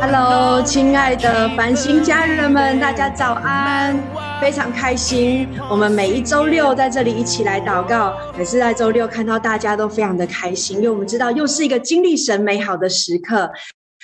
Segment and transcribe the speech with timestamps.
[0.00, 3.98] Hello，亲爱的繁星家人们，大家早安！
[4.40, 8.14] 非常开心，我们每一周六在这里一起来祷告。
[8.36, 13.50] 每次在周六看到大家都非常的开心，因为我们知道又是一个经历神美好的时刻。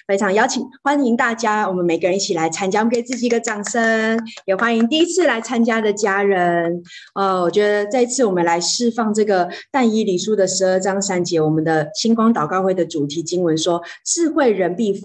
[0.08, 4.18] 非常邀请欢迎大家，我们每个人一起来参加，我们给自己一个掌声。
[4.44, 6.82] 也欢迎第一次来参加的家人。
[7.14, 15.00] 呃，我觉得这一次我们来释放这个但以理书的十二章三节，我们的星光祷告会的主题经文说：智慧人必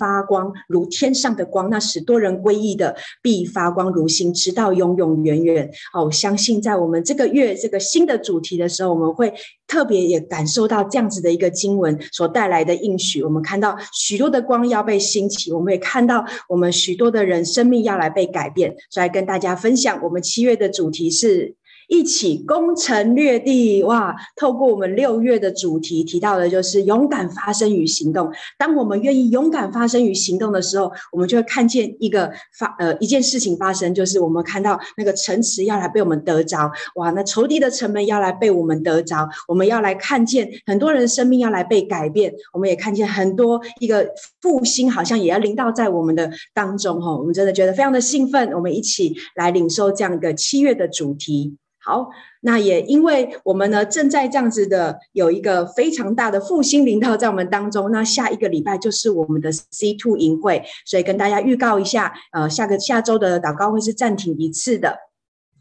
[0.00, 5.70] 发光如天上的光，那使多人归义的必发光如星，直到永永远远。
[5.92, 9.34] 哦，相信在我们这个月这个新的主题的时候，我们会
[9.66, 13.22] 特别也感受到这样子的一个经文所带来的应许。
[13.22, 18.74] 我们看到许多的光要被兴起，我们也看到我们许多的人生命要来被改变。
[18.88, 21.54] 所以跟大家分享，我们七月的主题是。
[21.90, 24.14] 一起攻城略地哇！
[24.36, 28.30] 透过我们六月的主题提到的，就是勇敢发声与行动。
[28.56, 37.10] 当我们愿意勇敢发声与行动的时候，我们就会看见一个发呃一件事情发生，就是我们看到那个城池要来被我们得着哇！
[37.10, 42.32] 那仇敌的城门要来被我们得着，我们要来看见很多人的生命要来被改变。
[42.52, 44.08] 我们也看见很多一个
[44.40, 47.16] 复兴，好像也要临到在我们的当中哈！
[47.16, 51.56] 我们真的觉得非常的兴奋，我们一起来领受这样一个七月的主题。
[51.82, 52.10] 好，
[52.42, 64.98] 那也因为我们呢正在这样子的有一个非常大的复兴领导在我们当中，那下一个礼拜就是我们的 C two 营会，所以跟大家预告一下，呃，下个下周的祷告会是暂停一次的。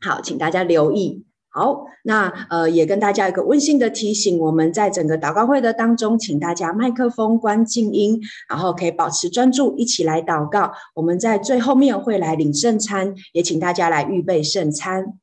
[0.01, 1.25] 好，请大家留意。
[1.51, 10.73] 好，那呃也跟大家一个温馨的提醒，我们在整个祷告会的当中，请大家麦克风关静音，然后可以保持专注，一起来祷告。
[10.95, 15.17] 我们在最后面会来领圣餐，也请大家来预备圣餐。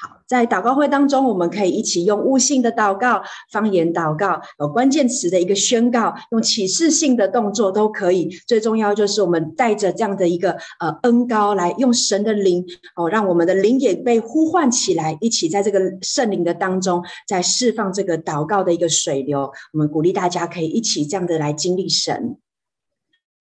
[0.00, 8.28] 好在祷告会当中，我们可以一起用悟性的祷告、方言祷告、有关键词的一个宣告、用启示性的动作都可以。
[8.46, 12.64] 最重要就是我们带着这样的一个呃恩膏来，用神的灵
[12.96, 19.50] 哦，让我们的灵也被呼唤起来，一起在这个圣灵的当中，在释放这个祷告的一个水流。
[19.72, 22.38] 我们鼓励大家可以一起这样的来经历神。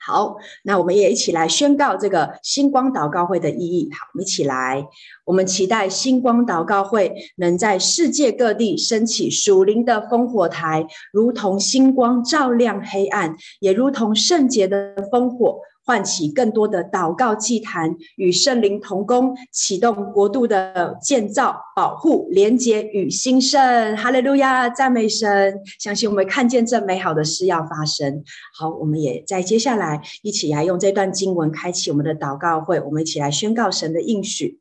[0.02, 3.90] 好，那我们也一起来宣告这个星光祷告会的意义。
[3.92, 4.88] 好，我们一起来，
[5.26, 15.59] 我们期待星光祷告会能在世界各地升起属灵的烽火台，如同星光照亮黑暗，也如同圣洁的烽火。
[15.90, 23.98] 唤起更多的祷告祭坛，与圣灵同工，启动国度的建造、保护、连接与兴盛。
[23.98, 25.60] 哈利路亚，赞美神！
[25.80, 28.24] 相信我们看见这美好的事要发生。
[28.56, 34.60] 好，我们也在接下来一起来用这段经文开启我们的祷告会，我们一起来宣告神的应许。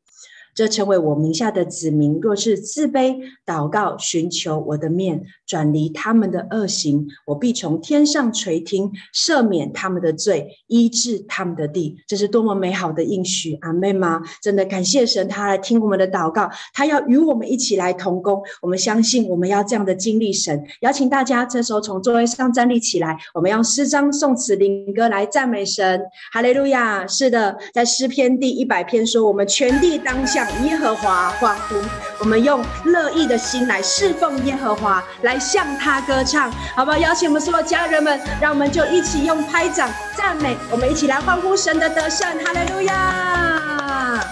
[0.55, 11.97] 这成为我名下的子民，若是自卑、祷告、寻求我的面，转离他们的恶行，我必从天上垂听，赦免他们的罪，医治他们的地。
[12.07, 14.21] 这是多么美好的应许，阿妹吗？
[14.41, 18.41] 真的感谢神，他来听我们的祷告，他要与我们一起来同工。
[18.61, 20.61] 我们相信，我们要这样的经历神。
[20.81, 26.01] 邀请大家这时候从座位上站立起来，我们用诗章、颂词、灵歌来赞美神。
[26.33, 27.07] 哈利路亚！
[27.07, 31.75] 是的，在诗篇第一百篇说：“我们全地当下。”向耶和华欢呼，
[32.19, 36.97] 我们用乐意的心来侍奉耶和华，来向他歌唱，好不好？
[36.97, 44.23] 邀请我们所有家人们，让我们就一起用拍掌赞美，我们一起来欢呼神的得胜，哈利路亚！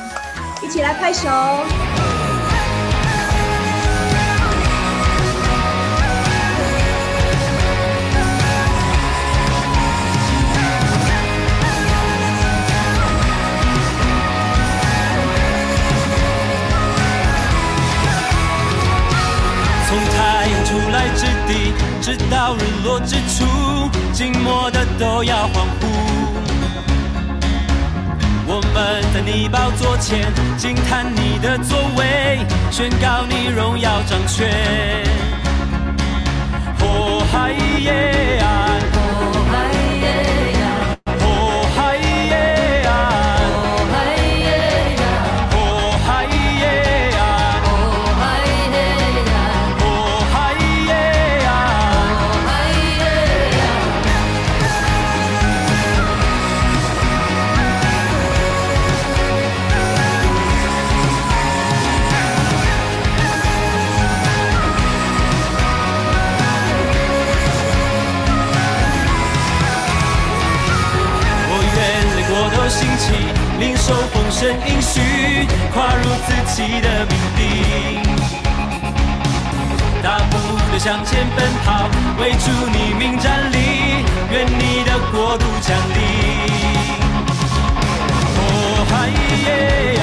[0.62, 1.28] 一起来拍手。
[20.77, 25.88] 初来之地，直到日落之处，静默的都要欢呼。
[28.45, 35.03] 我们在你宝座前，惊叹你的作为，宣告你荣耀掌权。
[36.79, 38.97] 哦，海耶啊！
[74.37, 75.01] 受丰盛应许，
[75.73, 77.41] 跨入自己的命定。
[80.03, 80.37] 大步
[80.72, 81.89] 的向前奔跑，
[82.19, 83.57] 为主你名站立，
[84.31, 85.97] 愿你的国度降临。
[88.37, 89.09] 哦，嗨
[89.47, 90.01] 耶呀！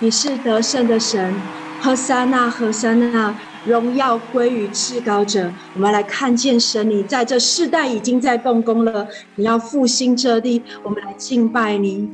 [0.00, 1.34] 你是得胜的神，
[1.80, 3.34] 何塞纳，何塞纳，
[3.64, 5.52] 荣耀归于至高者。
[5.74, 10.62] 我们来看见神，你在这世代已经在动工了，你要复兴这地。
[10.82, 12.08] 我们来敬拜你，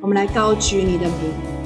[0.00, 1.61] 我们来高举你的名。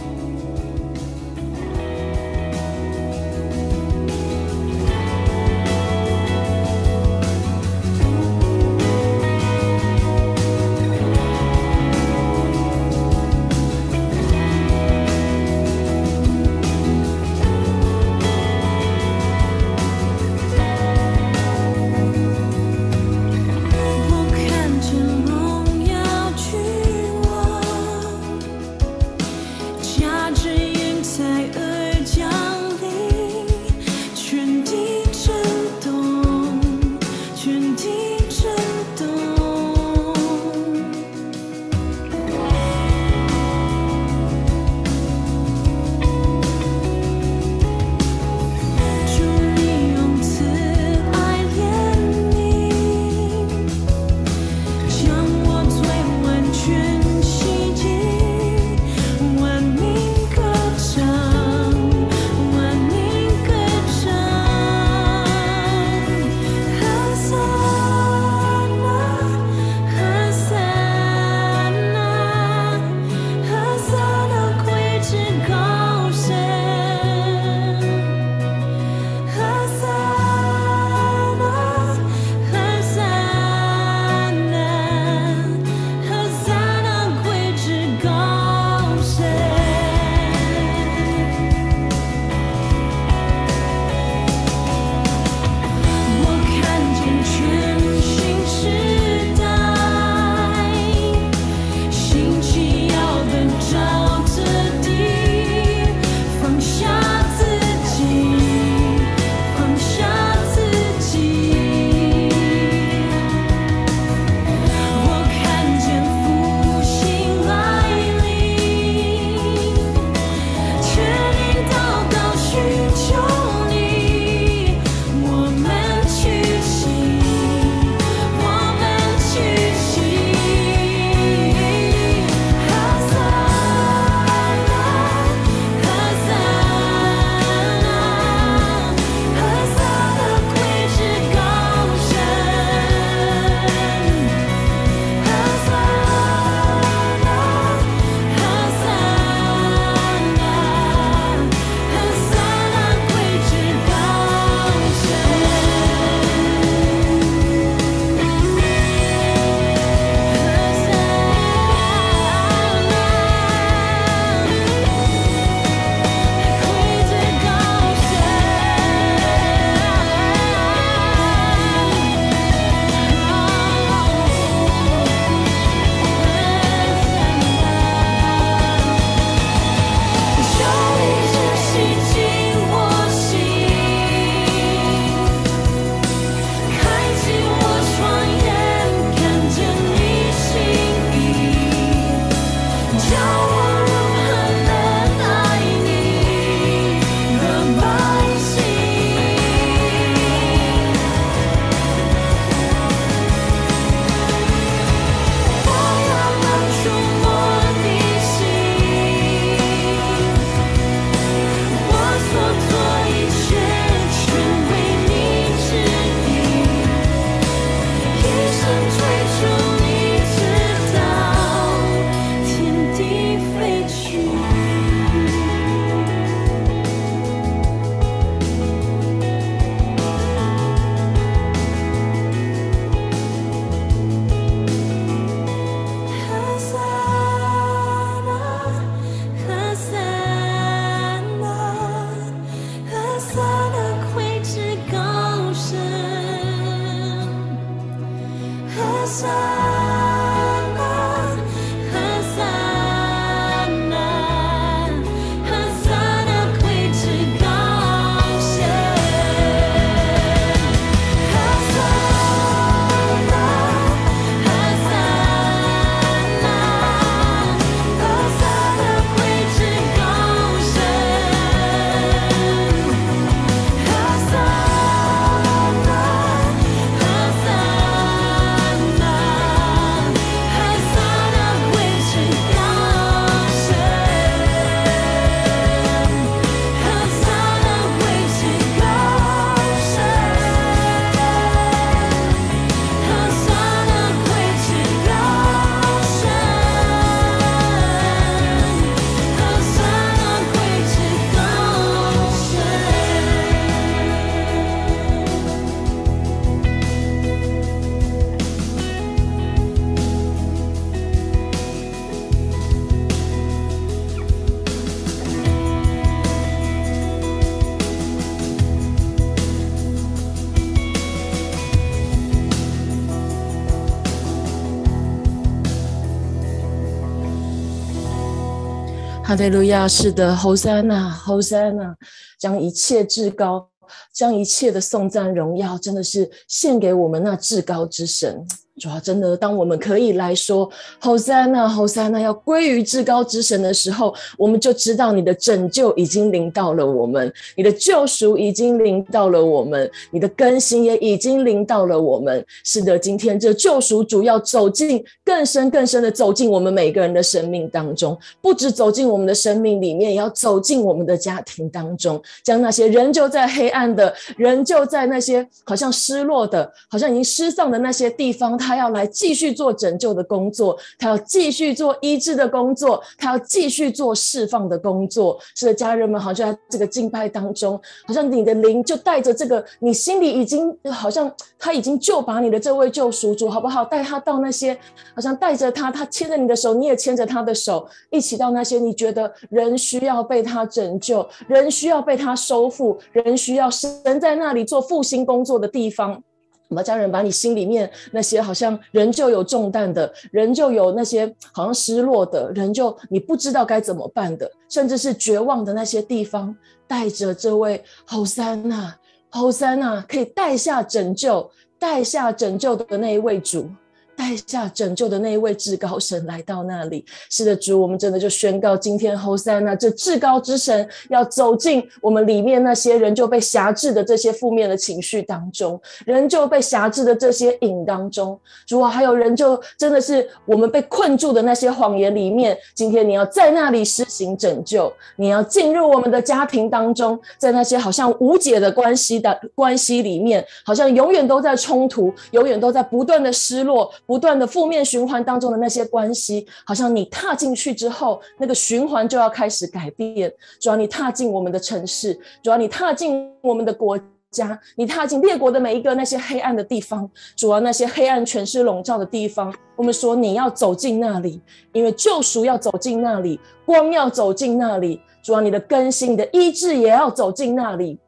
[329.37, 331.95] 利路亚，是的，侯山呐，侯山呐，
[332.39, 333.69] 将一切至高，
[334.13, 338.47] 将一切的颂赞荣耀，真的是献给我们那至高之神。
[338.79, 352.45] 主要真的，当我们可以来说“侯赛那，侯赛那”要归于至高之神的时候，我们就知道你的拯救已经临到了我们，你的救赎已经临到了我们，你的更新也已经临到了我们。
[352.65, 368.55] 是的，今天这救赎主要走进更深更深的走进我们每个人的生命当中，不止走进我们的生命里面，也要走进我们的家庭当中，将那些仍旧在黑暗的、仍旧在那些好像失落的、好像已经失丧的那些地方。
[368.67, 375.39] 他要来继续做拯救的工作，他要继续做医治的工作，他要继续做释放的工作。
[375.55, 383.85] 是的，家人们，好像在这个敬拜当中，好像你的灵就带着这个，你心里已经好像他已经救拔你的这位救赎主，好不好？
[383.85, 384.77] 带他到那些，
[385.15, 396.21] 好像带着他，他牵着你的手，你也牵着他的手，一起到那些你觉得人需要被他拯救，人需要被他收复，人需要神在那里做复兴工作的地方。
[396.69, 406.55] 什么家人把你心里面那些好像仍旧有重担的，仍旧有那些好像失落的，仍旧你不知道该怎么办的，甚至是绝望的那些地方，
[406.87, 408.95] 带着这位侯三呐，
[409.31, 413.69] 侯三呐可以带下拯救、带下拯救的那一位主。
[414.17, 443.93] 带下拯救的那一位至高神来到那里，是的，主，我们真的就宣告，今天侯赛那这至高之神要走进我们里面那些人就被辖制的这些负面的情绪当中，人就被辖制的这些瘾当中，主啊，还有人就真的是我们被困住的那些谎言里面，今天你要在那里施行拯救，你要进入我们的家庭当中，在那些好像无解的关系的关系里面，好像永远都在冲突，永远都在不断的失落。
[444.07, 450.33] 不断的负面循环当中的那些关系，好像你踏进去之后，那个循环就要开始改变。
[450.61, 453.99] 主要你踏进我们的城市，主要你踏进我们的国
[454.31, 461.41] 家，你踏进列国的每一个那些黑暗的地方，主要那些黑暗权势笼罩的地方，我们说你要走进那里，
[461.73, 465.01] 因为救赎要走进那里，光要走进那里。
[465.23, 467.99] 主要你的更新、你的医治也要走进那里。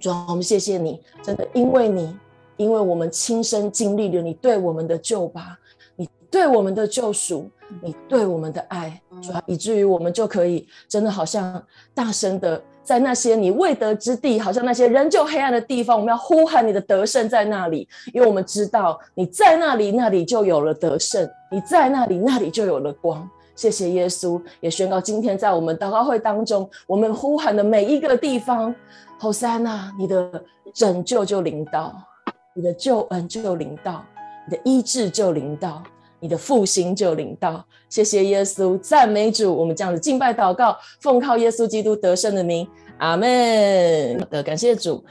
[0.00, 2.16] 主要我们谢谢你，真的因为你。
[2.56, 5.58] 因为我们亲身经历了你对我们的救拔，
[5.96, 7.50] 你对我们的救赎，
[7.82, 11.62] 你对我们的爱，主要以至于我们就可以真的好像
[11.94, 23.28] 大声的在那些你未得之地，好像那些仍旧黑暗的地方，我们要呼喊你的得胜在那里，因为我们知道你在那里，那里就有了得胜；你在那里，那里就有了光。
[23.56, 28.74] 谢谢耶稣，也宣告今天在我们祷告会当中，我们呼喊的每一个地方，
[29.18, 30.44] 侯赛那，你的
[30.74, 31.94] 拯救就临到。
[32.56, 34.04] 你的救恩就领到，
[34.48, 35.82] 你的医治就领到，
[36.20, 37.64] 你的复兴就领到。
[37.88, 39.52] 谢谢耶稣，赞美主。
[39.52, 42.66] 我们这样子敬拜祷告，奉靠耶稣基督得胜的名，
[42.98, 44.18] 阿门。
[44.20, 45.04] 好的，感谢主。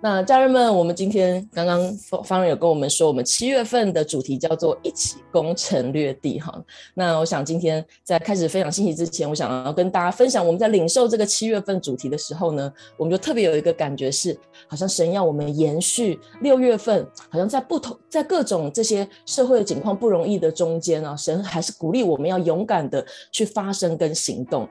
[0.00, 6.54] 那家人们，我们今天刚刚方方有跟我们说，我们七月份的主题叫做“一起攻城略地”哈。
[6.94, 14.38] 那我想今天在开始分享信息之前，我想要跟大家分享，我们在领受这个七月份主题的时候呢，我们就特别有一个感觉是，
[14.68, 24.68] 好像神要我们延续六月份，好像在不同在各种这些社会的境况不容易的中间啊，神还是鼓励我们要勇敢的去发声跟行动。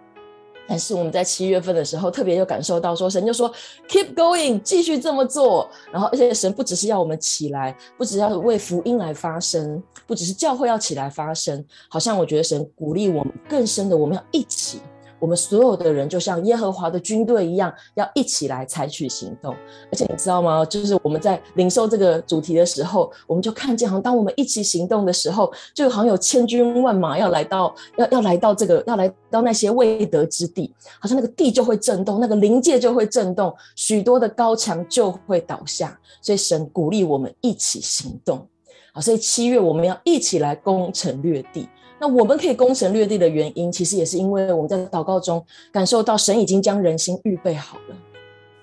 [0.67, 3.49] 但是我们在七月份的时候，特别有感受到说，神就说
[3.87, 5.69] “keep going”，继续这么做。
[5.91, 14.81] 然后，而且神不只是要我们起来，不只要为福音来发声，不只是教会要起来发声，好像我觉得神鼓励我们更深的，我们要一起。
[15.19, 19.53] 我们所有的人就像耶和华的军队一样，要一起来采取行动。
[19.91, 20.65] 而且你知道吗？
[20.65, 35.99] 就是我们在领受这个主题的时候，我们就看见，好像当我们一起行动的时候，就好像有千军万马要来到，要要来到这个，要来到那些未得之地，好像那个地就会震动，那个灵界就会震动，许多的高墙就会倒下。
[36.21, 38.47] 所以神鼓励我们一起行动。
[38.93, 41.67] 好，所以七月我们要一起来攻城略地。
[41.99, 47.95] 那我们可以攻城略地的原因，其实也是因为我们在祷告中感受到神已经将人心预备好了。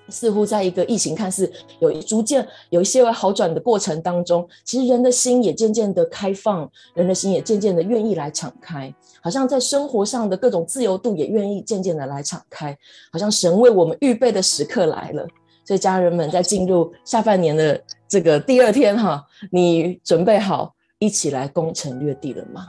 [0.07, 12.77] 似乎在一个疫情看似有逐渐有一些好转的过程当中，其实人的心也渐渐的开放，人的心也渐渐的愿意来敞开，好像在生活上的各种自由度也愿意渐渐的来敞开，
[13.11, 15.25] 好像神为我们预备的时刻来了。
[15.65, 22.67] 所以家人们在进入下半年的这个第二天哈，你准备好一起来攻城略地了吗？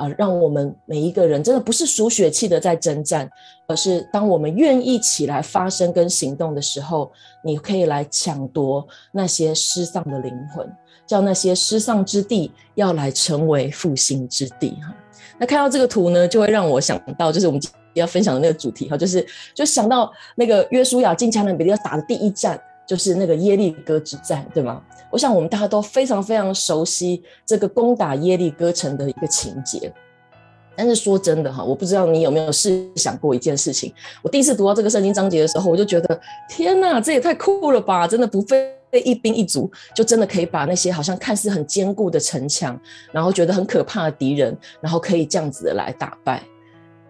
[0.00, 3.28] 啊，让我们每一个人真的不是属血气的在征战，
[3.66, 7.12] 而是当我们愿意起来发声跟行动的时候，
[7.44, 10.66] 你可以来抢夺那些失丧的灵魂，
[11.06, 14.94] 叫那些失丧之地要来成为复兴之地哈。
[15.38, 17.60] 那看到这个图呢，就会让我想到，就是我们
[17.92, 22.58] 要分享的那个主题哈，就是就想到那个约书亚进迦南美地要打的第一战，
[22.90, 24.82] 就是那个耶利哥之战，对吗？
[25.12, 29.92] 我想我们大家都非常非常熟悉这个攻打耶利哥城的一个情节。
[30.74, 33.94] 但是说真的哈，我不知道你有没有试想过一件事情。
[34.22, 38.08] 我第一次读到这个圣经章节的时候，我就觉得天哪，这也太酷了吧！
[38.08, 38.74] 真的不费
[39.04, 42.76] 一兵一卒，就真的可以把那些好像看似很坚固的城墙，
[43.12, 46.42] 然后觉得很可怕的敌人，然后可以这样子的来打败。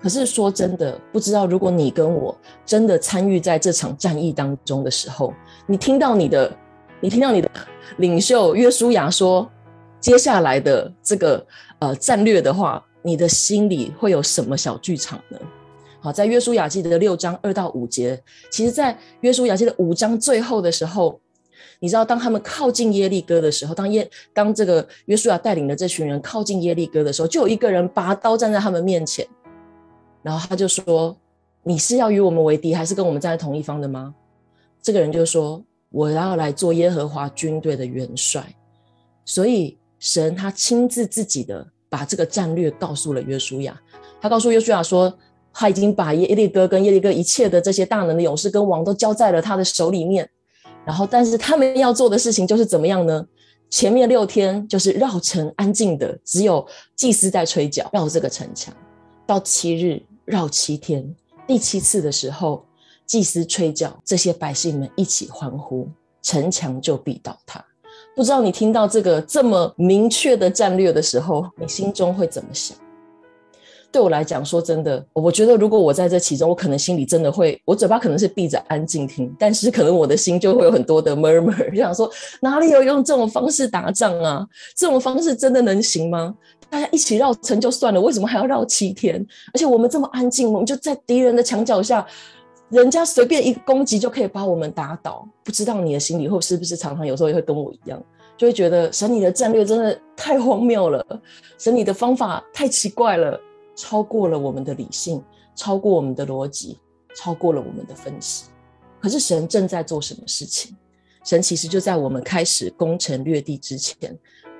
[0.03, 5.33] 可是说真的，不知道如果你跟我真的参与在这场战役当中的时候，
[5.67, 6.51] 你听到你的，
[7.01, 7.51] 你听到你的
[7.99, 9.49] 领袖约书亚说
[10.01, 11.47] 接下来的这个
[11.81, 12.85] 呃战略的话。
[13.03, 15.39] 你的心里会有什么小剧场呢？
[16.03, 21.19] 好，在约书亚记的六章二到五节，其实，在约书亚记的五章最后的时候，
[21.79, 29.27] 你知道，当他们靠近耶利哥的时候，当耶当这个约书亚带领的这群人靠近耶利哥的时候，就有一个人拔刀站在他们面前，
[30.23, 31.17] 然后他就说
[31.63, 34.15] ：“你是要与我们为敌，还是跟我们站在同一方的吗？”
[34.83, 38.45] 这个人就说：“我要来做耶和华军队的元帅。”
[39.25, 41.67] 所以神他亲自自己的。
[41.93, 43.77] 把这个战略告诉了约书亚，
[44.21, 45.13] 他告诉约书亚说，
[45.53, 50.31] 他已经把耶利哥跟耶利哥一切的这些大能的勇士跟王都交在了他的手里面。
[50.87, 53.27] 然后，但是他们要做的事情就是怎么样呢？
[53.71, 58.73] 前面六天就是绕城安静的，只有祭司在吹角绕这个城墙。
[59.27, 61.15] 到七日绕七天，
[61.47, 62.65] 第七次的时候，
[63.05, 65.89] 祭司吹角，这些百姓们一起欢呼，
[66.23, 67.63] 城墙就必倒塌。
[68.15, 72.77] 不知道你听到这个这么明确的战略的时候，你心中会怎么想？
[73.93, 82.09] 对我来讲，说真的，我觉得如果我在这其中，我可能心里真的会，我嘴巴可能是闭着安静听，但是可能我的心就会有很多的 murmur，就 想说
[82.41, 84.47] 哪里有用这种方式打仗啊？
[84.77, 86.33] 这种方式真的能行吗？
[86.71, 89.27] 大家一起绕城就算了，为什么还要绕七天？
[89.53, 92.07] 而且我们这么安静，我们就在敌人的墙角下。
[92.71, 98.01] 人家随便一个攻击就可以把我们打倒，不知道你的心里会是不是常常有时候也会跟我一样，
[98.37, 101.05] 就会觉得神你的战略真的太荒谬了，
[101.59, 103.37] 神你的方法太奇怪了，
[103.75, 105.21] 超过了我们的理性，
[105.57, 106.79] 超过我们的逻辑，
[107.17, 108.45] 超过了我们的分析。
[109.01, 110.77] 可是神正在做什么事情？
[111.25, 114.17] 神其实就在我们开始攻城略地之前，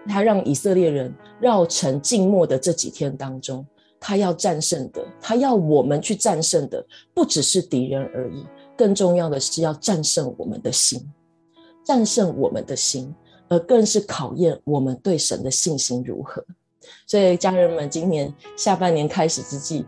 [0.09, 3.67] 他让以色列人绕城静默的这几天当中。
[4.03, 6.83] 他要战胜的，他要我们去战胜的，
[7.13, 11.07] 不只是敌人而已，更重要的是要战胜我们的心，
[11.85, 13.15] 战胜我们的心，
[13.51, 16.43] 而更是考验我们对神的信心如何。
[17.07, 19.85] 所以，家人们，今年下半年开始之际，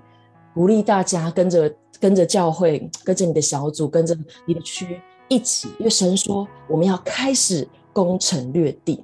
[0.53, 9.03] 鼓励大家跟着跟着教会，跟着你的小组，跟着你的区一起，因为神说我们要开始攻城略地。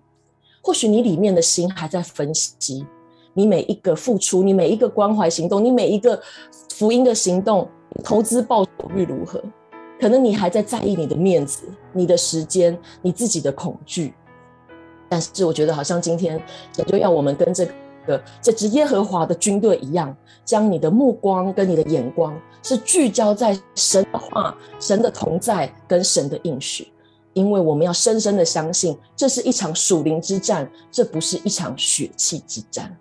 [0.68, 2.86] 或许你里面的心还在分析。
[3.32, 6.20] 你每一个付出，你每一个关怀行动，你每一个
[6.74, 7.66] 福音的行动，
[8.04, 9.42] 投资报酬率如何？
[9.98, 11.62] 可能你还在在意你的面子、
[11.94, 14.12] 你的时间、你自己的恐惧。
[15.08, 16.38] 但是我觉得，好像今天
[16.76, 17.66] 也就要我们跟这
[18.06, 26.92] 个这支耶和华的军队一样，将你的目光跟你的眼光是聚焦在神的话、神的同在跟神的应许，
[27.38, 32.92] 因为我们要深深的相信，这是一场属灵之战，这不是一场血气之战。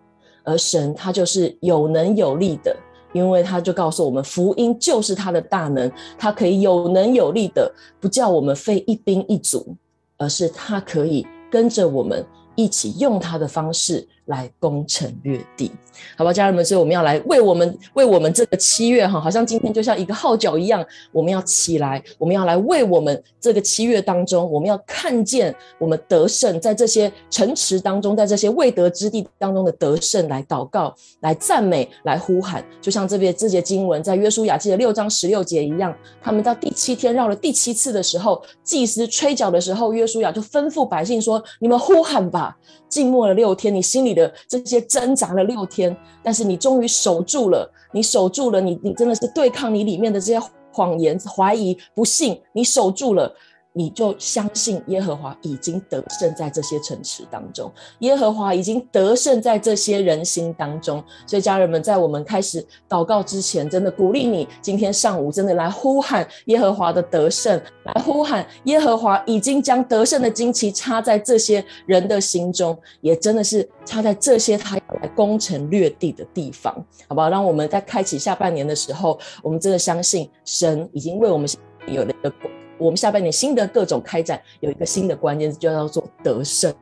[0.43, 2.77] 而神他就是有能有力的，
[3.13, 9.75] 因为他就告诉我们，福音就是他的大能，他可以有能有力的，不叫我们费一兵一卒，
[10.17, 12.23] 而是他可以跟着我们
[12.55, 14.07] 一起用他的方式。
[14.27, 15.71] 来攻城略地，
[16.17, 42.57] 好吧，家人们，所以我们要来为我们为我们这个七月哈，好像今天就像一个号角一样，我们要起来，我们要来为我们这个七月当中，我们要看见我们得胜，在这些城池当中，在这些未得之地当中的得胜，来祷告，来赞美，来呼喊，就像这边这节经文在约书亚记的六章十六节一样，他们到第七天绕了第七次的时候，祭司吹角的时候，约书亚就吩咐百姓说：“你们呼喊吧，
[42.89, 50.39] 静默了六天，你心里。”的这些挣扎了六天，但是你终于守住了，你守住了，你你真的是对抗你里面的这些
[50.73, 53.31] 谎言、怀疑、不信，你守住了。
[53.73, 61.03] 你就相信耶和华已经得胜在这些城池当中，耶和华已经得胜在这些人心当中。
[61.27, 76.73] 所以家人们，在我们开始祷告之前，真的鼓励你今天上午真的来呼喊耶和华的得胜，来呼喊耶和华已经将得胜的旌旗插在这些人的心中，也真的是插在这些他要来攻城略地的地方，
[77.07, 77.29] 好不好？
[77.29, 81.47] 让我们在开启下半年的时候，我们真的相信神已经为我们
[81.87, 82.33] 有了一个。
[82.77, 86.73] 我们下半年新的各种开展有一个新的关键字，就叫做得胜，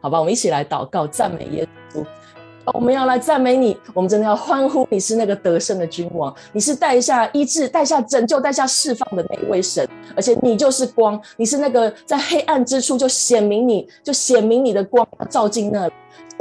[0.00, 0.18] 好吧？
[0.18, 2.04] 我们一起来祷告，赞美耶稣。
[2.66, 15.92] 我们要来赞美你，我们真的要欢呼，你是那个得胜的君王，你是带下医治、带下拯救、带下释放的那一位神，而且你就是光，你是那个在黑暗之处就显明你，就显明你的光照进那里，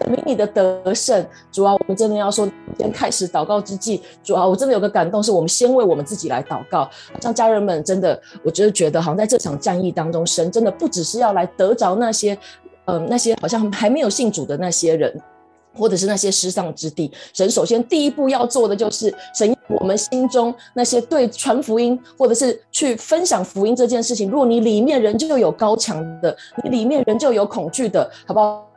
[0.07, 1.25] 明你的得胜。
[1.51, 6.87] 主啊，我们真的要说，先开始祷告之际，主啊，我真的有个感动，是我们先为我们自己来祷告，
[7.19, 12.37] 像家人们真的，我就是觉得好像在这场战役当中，神真的不只是要来得着那些，
[12.85, 15.19] 嗯、那些好像还没有信主的那些人。
[15.73, 28.70] 或者是那些失丧之地，神首先第一步要做的就是，神我们心中那些对传福音或者是去分享福音这件事情，如果你里面仍旧有高强的，你里面仍旧有恐惧的，好不好？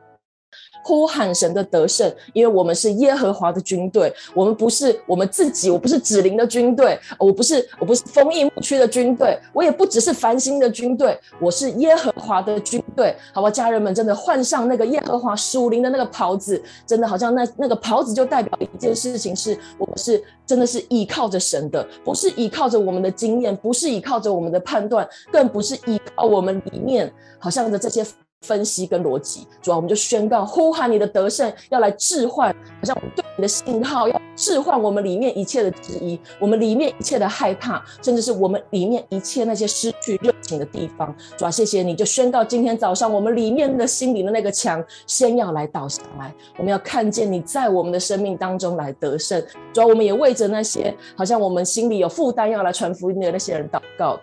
[0.85, 28.05] 呼喊神的得胜，因为我们是耶和华的军队，我们不是我们自己，我不是子灵的军队，我不是我不是丰益牧区的军队，我也不只是繁星的军队，我是耶和华的军队，好吧，家人们真的换上那个耶和华属灵的那个袍子，真的好像那那个袍子就代表一件事情是，我们是真的是依靠着神的，不是依靠着我们的经验，不是依靠着我们的判断，更不是依靠我们里面好像的这些。
[28.45, 41.15] 分析跟逻辑，主要我们就宣告呼喊你的得胜，要来置换，好像对你的信号，要置换我们里面一切的质疑，我们里面一切的害怕，甚至是我们里面一切那些失去热情的地方。
[41.37, 49.43] 主要谢谢你，就宣告今天早上我们里面的心里的那个墙，先要来倒下来，我们要看见你在我们的生命当中来得胜。
[49.73, 54.21] 主要我们也为着那些好像我们心里有负担要来传福音的那些人祷告。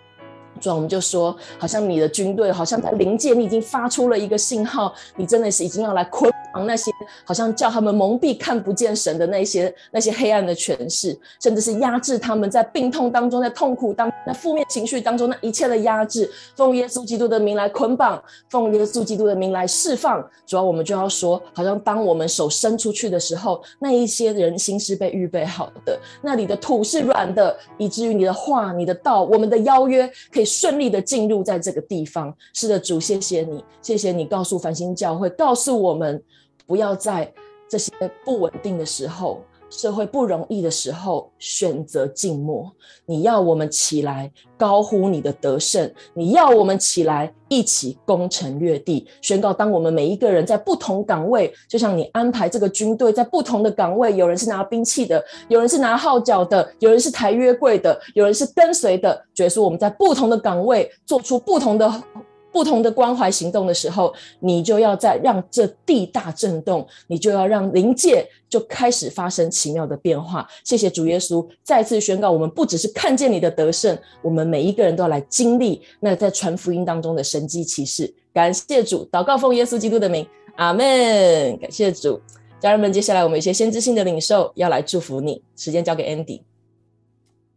[0.61, 6.91] 主，我们就说，好像你的军队，好像在临界，你已经发出了一个信号，你真的是已经要来捆那些，
[7.25, 20.23] 好像叫他们蒙蔽看不见神的那些那些黑暗的权势，甚至是压制他们在病痛当中，在痛苦当那，负面情绪当中那一切的压制，奉耶稣基督的名来捆绑，奉耶稣基督的名来释放。
[20.45, 30.45] 主要我们就要说，好像当我们手伸出去的时候，那一些人心是被预备好的，那里的土是软的，以至于你的话、你的道、我们的邀约可以。
[30.61, 36.21] 顺利的进入在这个地方，是的，主，谢谢你，谢谢你告诉繁星教会，告诉我们
[36.65, 37.31] 不要在
[37.69, 37.91] 这些
[38.25, 42.69] 不稳定的时候，社会不容易的时候选择静默。
[43.05, 49.53] 你要我们起来高呼你的得胜，你要我们起来一起攻城略地，宣告。
[49.53, 59.25] 当我们每一个人在不同岗位，就像你安排这个军队在不同的岗位，有人是拿兵器的，有人是拿号角的，有人是抬约柜的，有人是跟随的。
[59.33, 62.03] 觉得说我们在不同的岗位做出不同的。
[62.51, 70.47] 不同的关怀行动的时候，你就要在让这地大震动，你就要让灵界就开始发生奇妙的变化。
[70.63, 78.13] 谢谢主耶稣，再次宣告，我们不只是看见你的得胜，我们每一个人都要来经历那在传福音当中的神迹奇事。
[78.33, 81.57] 感谢主，祷告奉耶稣基督的名，阿门。
[81.57, 82.19] 感谢主，
[82.59, 85.41] 家人们，接下来我们一些先知性的领受要来祝福你。
[85.55, 86.41] 时间交给 Andy。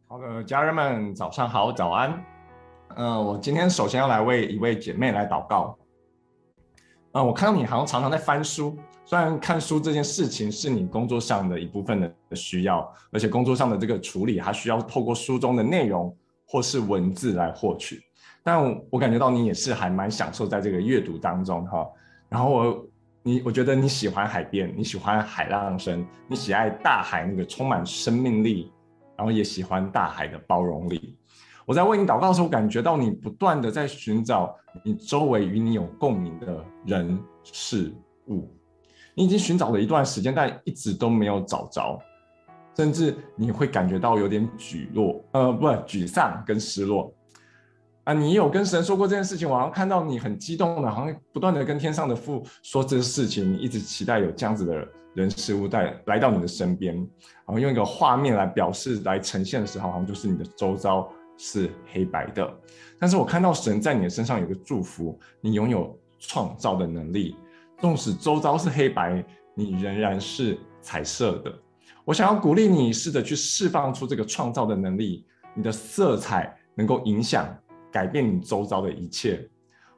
[0.07, 2.34] 好的，家人们，早上好，早安。
[2.97, 5.77] 嗯、我今天首先要来为一位姐妹来祷告。
[7.13, 16.15] 嗯、我看到你好像常常在翻书，虽然看书这件事情是你工作上的一部分的需要，而且工作上的这个处理还需要透过书中的内容
[16.47, 18.03] 或是文字来获取，
[18.43, 21.87] 但，我感觉到你也是还蛮享受在这个阅读当中哈。
[22.29, 22.87] 然后我
[23.23, 28.73] 你我觉得你喜欢海边，你喜欢海浪声，你喜爱大海那个充满生命力，
[29.17, 31.17] 然后也喜欢大海的包容力。
[31.67, 37.93] 我在为你祷告的时候，感觉到你不断的在寻找你周围与你有共鸣的人事
[38.29, 38.49] 物。
[39.15, 41.99] 你已经寻找了一段时间，但一直都没有找着，
[42.77, 47.13] 甚至你会感觉到有点沮落，呃，不，沮丧跟失落。
[48.03, 61.09] 啊，你有跟神说过这件事情，我好像看到你很激动的，好像不断的跟天上的父说这个事情，你一直期待有这样子的人事物带来到你的身边，然后用一个画面来表示来呈现的时候，好像就是你的周遭。
[61.37, 62.55] 是黑白的，
[62.99, 67.37] 但是我看到神在你的身上有个祝福，你拥有创造的能力，
[67.79, 71.53] 纵使周遭是黑白，你仍然是彩色的。
[72.05, 77.49] 我想要鼓励你，试着去释放出这个创造的能力，你的色彩能够影响、
[77.91, 79.49] 改变你周遭的一切。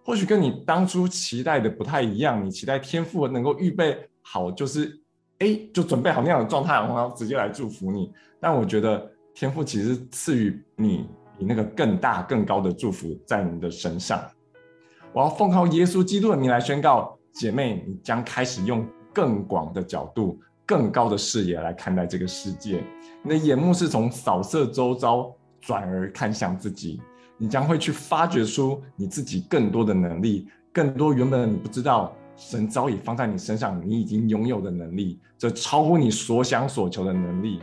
[0.03, 4.99] 或许跟你当初期待的不太一样，你期待天赋能够预备好，就是
[5.41, 8.11] 哎，就准备好那样的状态，然后直接来祝福你。
[8.41, 11.07] 但我觉得天赋其实赐予你。
[11.39, 14.23] 以那个更大更高的祝福在你的身上，
[15.13, 22.83] 我要奉靠耶稣基督的名来宣告，姐妹，你将开始用更广的角度、更高的视野来看待这个世界。
[23.23, 27.01] 你的眼目是从扫射周遭转而看向自己，
[27.37, 37.61] 你将会去发掘出你自己更多的能力，更多原本你不知道，神早已放在你身上，你已经拥有的能力，这超乎你所想所求的能力，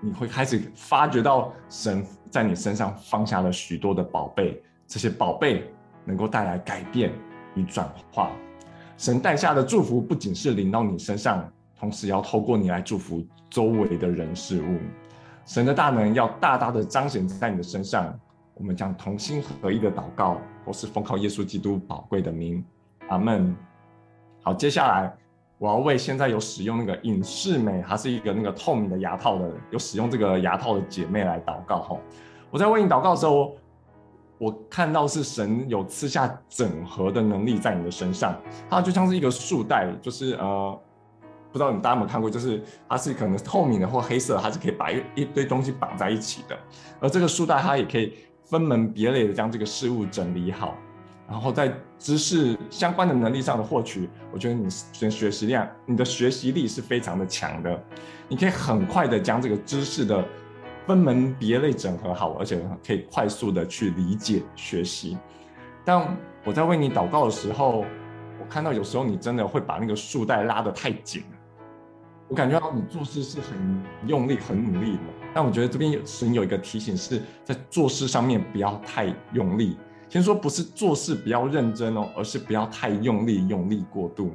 [0.00, 5.70] 你会开始发觉到神在你身上放下了许多的宝贝，这些宝贝
[6.04, 7.12] 能够带来改变
[7.54, 8.30] 与转化。
[8.96, 14.78] 神带下的祝福不仅是临到你身上，同时要透过你来祝福周围的人事物。
[15.46, 18.18] 神的大能要大大的彰显在你的身上。
[18.54, 20.36] 我们将同心合一的祷告，
[20.66, 22.64] 都是奉靠耶稣基督宝贵的名，
[23.06, 23.56] 阿门。
[24.42, 25.16] 好，接下来
[25.58, 31.96] 我要为现在有使用那个隐适美，它是一个那个透明的牙套的，有使用这个牙套的姐妹来祷告哈。
[32.50, 33.56] 我在为你祷告的时候，
[34.38, 38.34] 我看到是神有赐下整合的能力在你的身上，
[38.70, 40.80] 它就像是一个束带，就是呃，
[41.52, 46.58] 不知道你们大家有没有看过，就是它是可能透明的或黑色，它是可以把一一堆东西绑在一起的，
[47.00, 48.14] 而这个束带它也可以。
[48.44, 50.74] 分门别类的将这个事物整理好，
[51.28, 57.84] 然后在知识相关的能力上的获取，我觉得你学学习量，你的学习力是非常的强的，
[58.28, 60.24] 你可以很快的将这个知识的
[60.86, 65.18] 分门别类整合好，而且可以快速的去理解学习。
[65.84, 67.84] 但我在为你祷告的时候，
[68.40, 71.22] 我看到有时候你真的会把那个束带拉得太紧，
[72.28, 75.02] 我感觉到你做事是很用力、很努力的。
[75.34, 79.76] 但我觉得这边有神有一个提醒，是在做事上面不要太用力。
[80.08, 84.30] 先说不是做事不要认真哦，而是不要太用力，用力过度。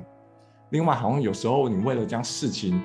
[0.70, 2.82] 另外，好像有时候你为了将事情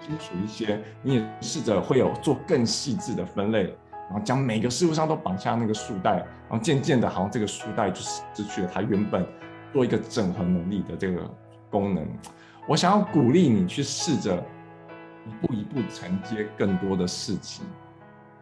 [0.00, 3.64] 清楚一些，你也试着会有做更细致的分类，
[4.08, 6.16] 然后将每个事物上都绑下那个束带，
[6.48, 9.26] 然后渐渐的，好像这个束带就失去了它原本
[9.72, 11.22] 做一个整合能力的这个
[11.70, 12.06] 功能。
[12.66, 14.42] 我想要鼓励你去试着。
[15.26, 17.62] 一步一步承接更多的事情，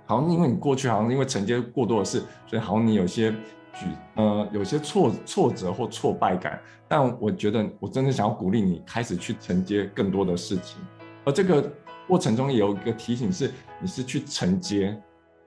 [0.04, 3.34] 好像因为你过去好像因为承接过多的事，所以好像你有些
[3.78, 6.60] 举呃有些挫挫折或挫败感。
[6.88, 10.80] 但我觉得我真的想要鼓励你开始去承接更多的事情，
[11.24, 11.72] 而这个
[12.06, 14.96] 过程中也有一个提醒是，你是去承接，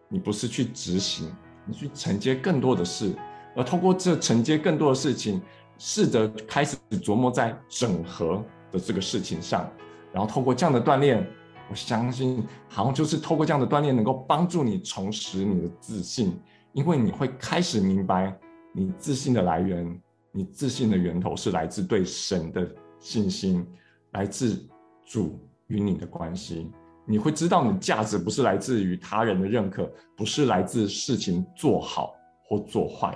[0.09, 1.33] 你不是去执行，
[1.65, 3.15] 你去承接更多的事，
[3.55, 5.41] 而透过这承接更多的事情，
[5.77, 9.71] 试着开始琢磨在整合的这个事情上。
[10.11, 11.25] 然后透过这样的锻炼，
[11.69, 16.37] 我相信好像就是透过这样的锻炼，能够帮助你重拾你的自信，
[16.79, 18.33] 因为你会开始明白
[18.71, 22.65] 你自信的来源，你自信的源头是来自对神的
[23.01, 23.67] 信心，
[24.11, 24.65] 来自
[25.05, 25.37] 主
[25.67, 26.71] 与你的关系。
[27.05, 32.15] 你会知道你价值不是来自于他人的认可，不是来自事情做好
[32.45, 33.13] 或做坏。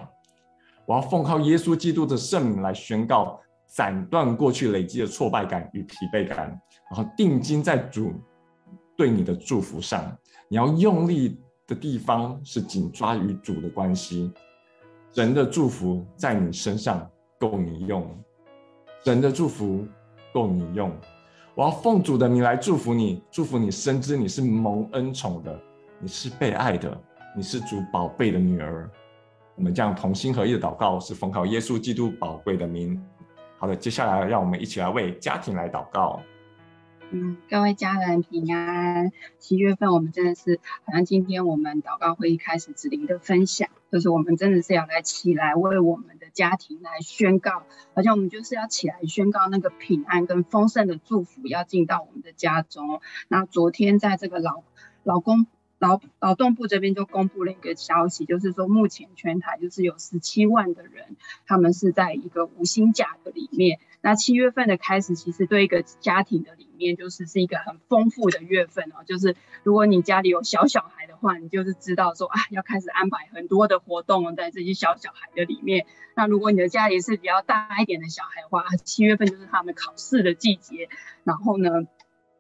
[0.86, 3.40] 我要奉靠耶稣基督的圣名来宣告。
[3.76, 6.38] 斩断过去累积的挫败感与疲惫感，
[6.92, 8.14] 然后定睛在主
[8.96, 10.16] 对你的祝福上。
[10.48, 11.42] 你要用力
[11.74, 14.32] 的地方是紧抓与主的关系。
[15.12, 17.10] 神的祝福在你身上
[17.40, 18.08] 够你用，
[19.04, 19.88] 神的祝福
[20.34, 20.92] 够你用。
[21.56, 25.60] 我要奉主的名来祝福你，祝福你深知你是蒙恩宠的，
[26.00, 26.96] 你是被爱的，
[27.36, 28.90] 你是主宝贝的女儿。
[29.56, 33.00] 我们这样同心合意的祷告，是奉靠耶稣基督宝贵的名。
[33.60, 36.20] 好的，接下来让我们一起来为家庭来祷告。
[37.16, 39.12] 嗯，各位家人平安。
[39.38, 53.00] 七月份我们真的是，好像今天我们祷告会一开始子玲的分享，就是我们真的是要来起来为我们的家庭来宣告，好像我们就是要起来宣告那个平安跟丰盛的祝福要进到我们的家中。
[53.28, 54.64] 那昨天在这个老
[55.04, 55.46] 老公。
[55.84, 63.80] 劳劳动部这边就公布了一个消息，就是说目前全台就是有十七万的人，他们是在一个无薪假的里面。
[64.00, 69.04] 那七月份的开始，其实对一个家庭的里面，就是是一个很丰富的月份哦。
[69.06, 75.86] 就是如果你家里有小小孩的话，你就是知道说啊，要开始安排很多的活动在这些小小孩的里面。
[76.16, 80.88] 那如果你的家里是比较大一点的小孩的话，七月份就是他们考试的季节，
[81.26, 81.70] 然后呢，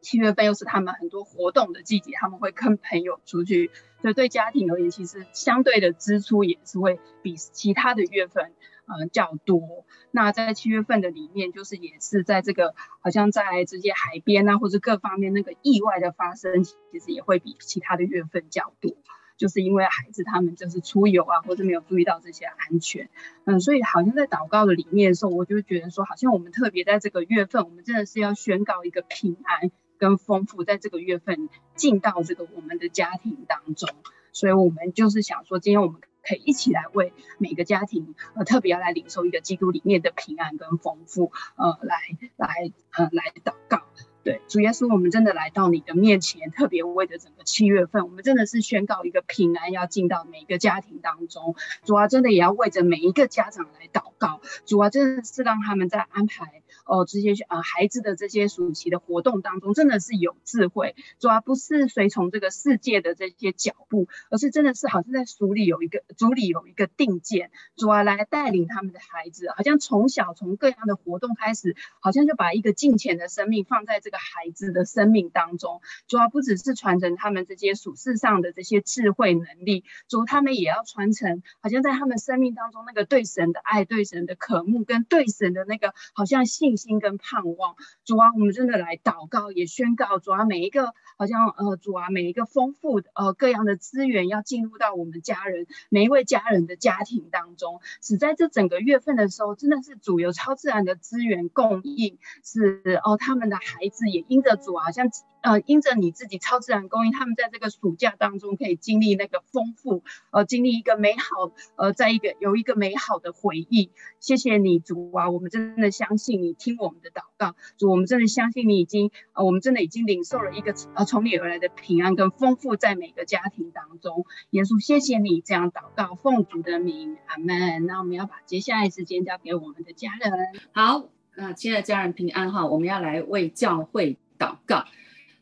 [0.03, 8.51] 七月份又是他们很多活动的季节，他们会跟朋友出去，所以对家庭而言，其实相对的支出也是会比其他的月份，
[8.85, 9.85] 呃，较多。
[10.11, 18.91] 那在七月份的里面，就是也是在这个好像在这些海边啊，或者各方面那个意外的发生，其实也会比其他的月份较多，
[19.37, 23.09] 就是因为孩子他们就是出游啊，或者没有注意到这些安全，
[23.45, 29.71] 嗯，所以好像在祷告的里面的时候，我就觉得说，好像我们特别在这个月份，我们真的是要宣告一个平安。
[30.03, 33.87] 跟丰富，在这个月份进到这个我们的家庭当中，
[34.33, 41.95] 所以我们就是想说，今天我们可以一起来为每个家庭，呃，特别要来领受一个基督里面的平安跟丰富，呃，来
[42.35, 43.83] 来呃来祷告。
[44.25, 51.55] 对，主耶稣，我们真的来到你的面前，特别为着整个七月份，我们真的是宣告一个平安要进到每一个家庭当中。
[51.83, 54.39] 主啊，真的也要为着每一个家长来祷告。
[54.65, 87.75] 主啊，真的是让他们在安排哦这些呃孩子的这些暑期的活动当中，真的是有智慧，主要不是随从这个世界的这些脚步，而是真的是好像在主里有一个主里有一个定见，主要来带领他们的孩子，好像从小从各样的活动开始，好像就把一个敬虔的生命放在这个孩子的生命当中，主要不只是传承他们这些属世上的这些智慧能力，主他们也要传承，好像在他们生命当中那个对神的爱、对神的渴慕跟对神的那个好像信心跟盼望。
[88.05, 105.09] 主啊，我们真的来祷告，也宣告主啊，每一个好像呃主啊，每一个丰富的呃各样的资源要进入到我们家人每一位家人的家庭当中，只在这整个月份的时候，真的是主有超自然的资源供应，是哦，他们的孩子也因着主啊，像。
[105.43, 113.91] 呃，因着你自己超自然供应，他们在这个暑假当中可以经历那个丰富，呃，经历一个美好，呃，在一个有一个美好的回忆。
[114.21, 124.25] 谢谢你，主啊，我们真的相信你听我们的祷告，主，我们真的相信你已经，呃，我们真的已经领受了一个呃从你而来的平安跟丰富在每个家庭当中。
[124.51, 127.85] 耶稣，谢谢你这样祷告，奉主的名，阿门。
[127.85, 130.31] 那我们要把接下来时间交给我们的家人。
[130.71, 134.85] 好，那亲爱的家人平安哈，我们要来为教会祷告。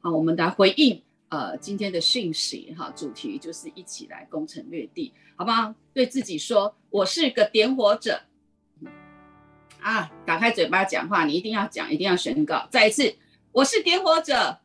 [0.01, 5.75] 好，我们来回应呃今天的讯息哈，主题就是一起来攻城略地，好不好？
[5.93, 8.23] 对自己说，我是个点火者
[9.81, 10.11] 啊！
[10.25, 12.67] 打开嘴巴讲话，你一定要讲，一定要宣告。
[12.71, 13.15] 再一次，
[13.51, 14.59] 我是点火者，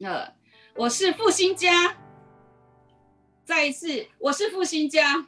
[0.00, 0.34] 呃，
[0.74, 1.96] 我是复兴家。
[3.44, 5.26] 再一次，我是复兴家，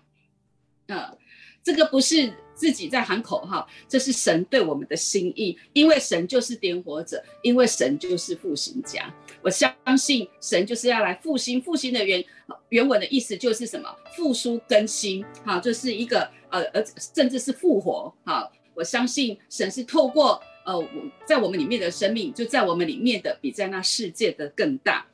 [0.88, 1.16] 呃，
[1.62, 2.32] 这个不是。
[2.57, 9.14] 自己在喊口号，这是神对我们的心意，因为神就是点火者，因为神就是复兴家。
[9.42, 12.24] 我相信神就是要来复兴，复兴的原
[12.70, 13.94] 原文的意思就是什么？
[14.16, 16.82] 复苏更新，好，就是一个呃呃，
[17.14, 18.11] 甚至是复活。
[18.24, 20.89] 好，我相信神是透过呃我
[21.24, 25.05] 在我们里面的生命，就在我们里面的比在那世界的更大。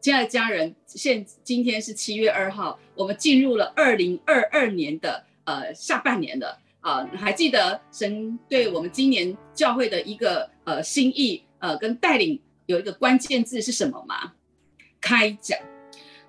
[0.00, 6.58] 亲爱的家人，现今天是七月二号，我们进入了二零二二年的呃下半年了。
[6.80, 14.32] 啊，还记得神对我们今年教会的一个呃心意呃跟带领有一个关键字是什么吗？
[14.98, 15.58] 开讲。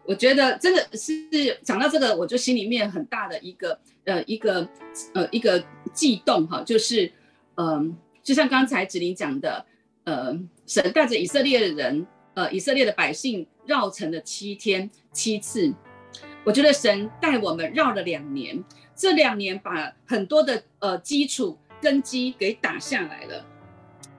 [0.03, 4.67] 我觉得真的是讲到这个，我就心里面很大的一个呃一个
[5.13, 7.11] 呃一个悸动哈，就是
[7.55, 9.65] 嗯、就像刚才子琳讲的，
[10.05, 15.71] 呃，神带着以色列的人，呃，以色列的百姓绕城了七天七次，
[16.43, 18.63] 我觉得神带我们绕了两年。
[18.95, 23.45] 这两年把很多的呃基础根基给打下来了，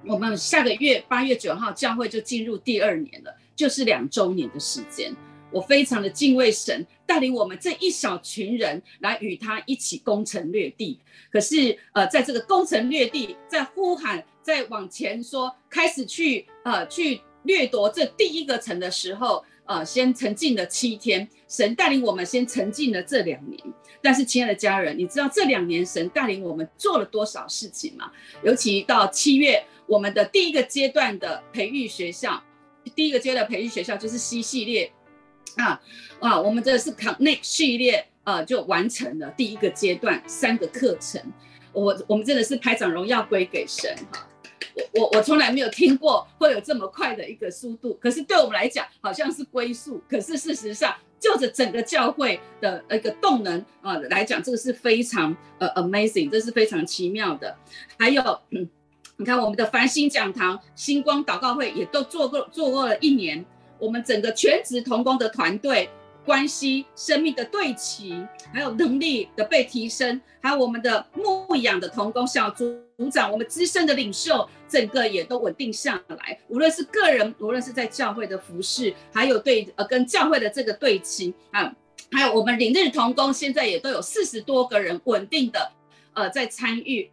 [0.04, 5.14] 我们下个月八月九号教会就进入第二年了，就是两周年的时间。
[5.52, 10.98] 我非常的敬畏神，带领我们这一小群人来与他一起攻城略地。
[11.30, 23.60] 可是呃，在这个攻城略地，在呼喊，在往前说，开始去呃去掠夺这第一个城的时候，呃，先沉浸了七天，神带领我们先沉浸了这两年。
[24.04, 28.10] 但是，亲爱的家人，你知道这两年神带领我们做了多少事情吗？
[28.42, 32.42] 尤其到七月，我们的第一个阶段的培育学校，
[32.96, 34.92] 第一个阶段培育学校就是 C 系列
[35.56, 35.80] 啊，
[36.20, 41.20] 啊，我们这是 Connect 系列，呃，就完成了第一个阶段三个课程。
[41.72, 44.28] 我我们真的是拍掌荣耀归给神哈！
[44.94, 50.94] 我我我从来没有听过会有这么快的一个速度，可是对我们来讲好像是龟速，可是事实上。
[51.22, 57.56] 就着整个教会的一个动能啊来讲，这个是非常呃 amazing，这是非常奇妙的。
[57.96, 63.44] 还有，你看我们的繁星讲堂、星光祷告会也都做过做过了一年，
[63.82, 65.90] 我们整个全职同工的团队。
[66.24, 68.24] 关系、生命的对齐，
[68.54, 76.38] 还有能力的被提升，还有我们的牧养的同工小组组长，我们资深的领袖，整个也都稳定下来。
[76.46, 81.74] 无论是个人，无论是在教会的服侍，还有对呃跟教会的这个对齐啊，
[82.12, 85.72] 还有我们领日同工，现在也都有四十多个人稳定的
[86.12, 87.10] 呃在参与。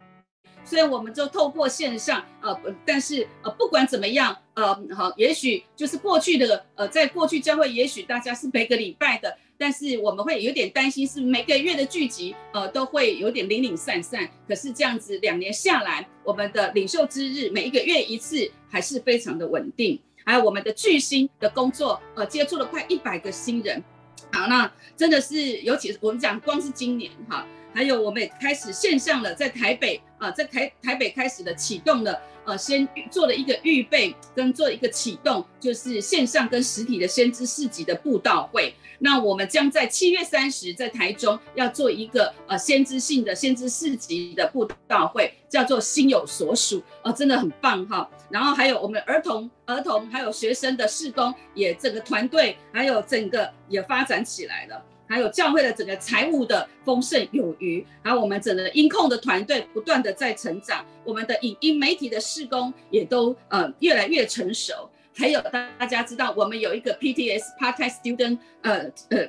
[0.70, 2.56] 所以我们就透过线上，呃，
[2.86, 14.30] 但是呃，不管怎么样，呃，好，也许就是过去的，呃，在过去教会，也许大家是每个礼拜的，但是我们会有点担心，是每个月的聚集，呃，都会有点零零散散。
[14.46, 20.00] 可是这样子两年下来，我们的领袖之日每一个月一次，还是非常的稳定。
[20.24, 23.82] 还有我们的巨星的工作，呃，接触了快一百个新人。
[24.30, 27.44] 好，那真的是，尤其是我们讲，光是今年哈。
[27.72, 38.74] 还有我们也开始线上了，在台北啊，在台台北开始的启动了，呃，先做了一个预备跟做一个启动，就是线上跟实体的先知市集的布道会。
[39.02, 48.10] 那我们将在七月三十在台中要做一个呃先知性的先知市集的布道会，叫做心有所属哦，真的很棒哈。
[48.28, 64.88] 然后还有我们儿童、儿童还有学生的事工也整个团队还有整个也发展起来了，还有教会的整个财务的丰盛有余，还有我们整个音控的团队不断的在成长，我们的影音媒体的施工也都呃越来越成熟。
[65.16, 69.28] 还有大家知道，我们有一个 PTS Part-time Student，呃呃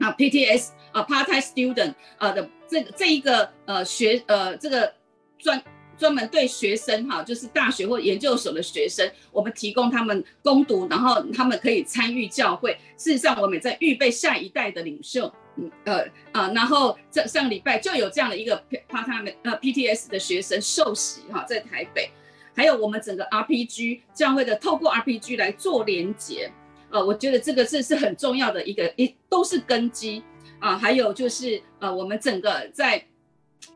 [0.00, 4.92] 啊 PTS 啊 Part-time Student 呃的这这一个呃学呃这个
[5.38, 5.62] 专
[6.02, 12.76] 专门对学生哈，就是大学或研究所的学生，我们提供他们攻读，然后他们可以参与教会。
[12.96, 22.10] 事实上，我们在预备下一代的领袖，嗯呃啊，然后这上礼拜就有这样的一个 p 夸他们呃 PTS 的学生受洗哈，在台北。
[22.56, 26.52] 还有我们整个 RPG 教会的透过 RPG 来做连接，
[26.90, 30.24] 呃，我觉得这个是是很重要的一个，一都是根基
[30.58, 30.76] 啊。
[30.76, 33.06] 还有就是呃，我们整个在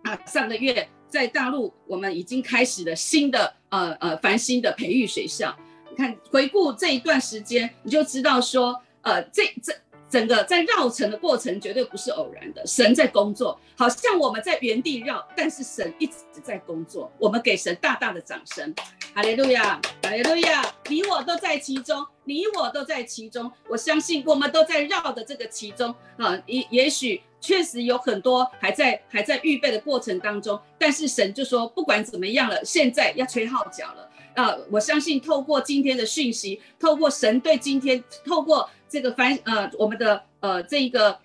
[0.03, 5.57] 啊上个月在大陆，我们已经开始了新的呃呃繁星的培育学校。
[5.91, 9.73] 你看回顾这一段时间，你就知道说呃这这。
[10.09, 17.11] 整个在绕城的过程绝对不是偶然的，神在工作，好像我们在原地绕，但是神一直在工作。
[17.19, 18.73] 我们给神大大的掌声，
[19.13, 20.65] 哈利路亚，哈利路亚！
[20.89, 23.51] 你我都在其中，你我都在其中。
[23.69, 34.57] 我相信我们都在绕的这个其中啊，也也许确实有很多还在还在预备的过程当中，但是神就说不管怎么样了，现在要吹号角了啊！
[34.71, 38.69] 我相信透过今天的讯息，透过神对今天，透过。
[38.89, 41.19] 这个翻呃，我们的呃这一个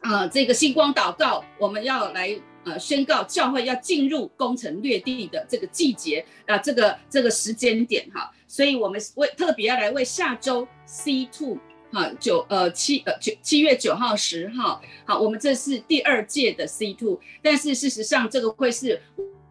[0.00, 2.34] 呃这个星光祷告，我们要来
[2.64, 11.58] 呃宣告教会要进入攻城略地的这个季节啊、这个这个时间点哈，所以我们为特别要来为下周 C two
[11.92, 19.00] 哈九呃七呃九七月九号十号好，我们这是第二届的 C two，但是事实上这个会是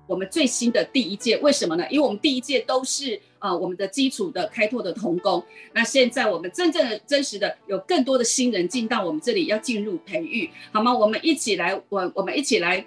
[0.06, 1.86] 我们最新的第一届，为什么呢？
[1.90, 3.20] 因为我们第一届都是。
[3.40, 10.92] 呃，我们的基础的开拓的同工，那现在我们真正的真实的有更多的新人进到我们这里，要进入培育，好吗？
[10.92, 12.84] 我们一起来，我我们一起来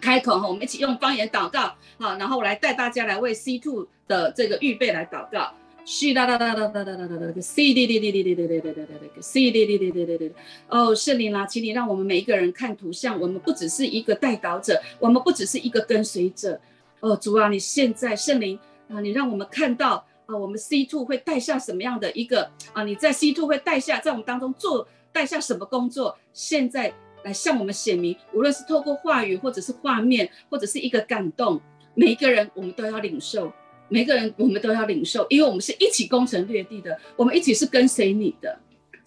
[0.00, 5.52] 开口哈，我们一起用方言祷告，好，然后来带大家来为 C two 的这个预备来祷告。
[5.86, 10.32] 嘘哒哒哒哒哒哒哒哒哒，C 滴滴滴滴滴滴滴滴滴滴，C 滴滴滴滴滴滴。
[10.68, 16.60] 哦，圣灵啦，请你让我们每一个人看图像，我们不只是一个代导者，我们不只是一个跟随者。
[16.98, 18.58] 哦，主啊，你现在圣灵。
[18.88, 22.82] 啊，你让我们看到啊，我们 C two 会带下什么样的一个啊？
[22.82, 26.18] 你在 C two 会带下，在我们当中做带下什么工作？
[26.32, 31.60] 现在来向我们显明，无论是透过话语，或者是画面，或者是一个感动，
[31.94, 33.52] 每一个人我们都要领受，
[33.88, 38.58] 每个人我们都要领受，因为我们是一起攻城略地的，我们一起是跟随你的。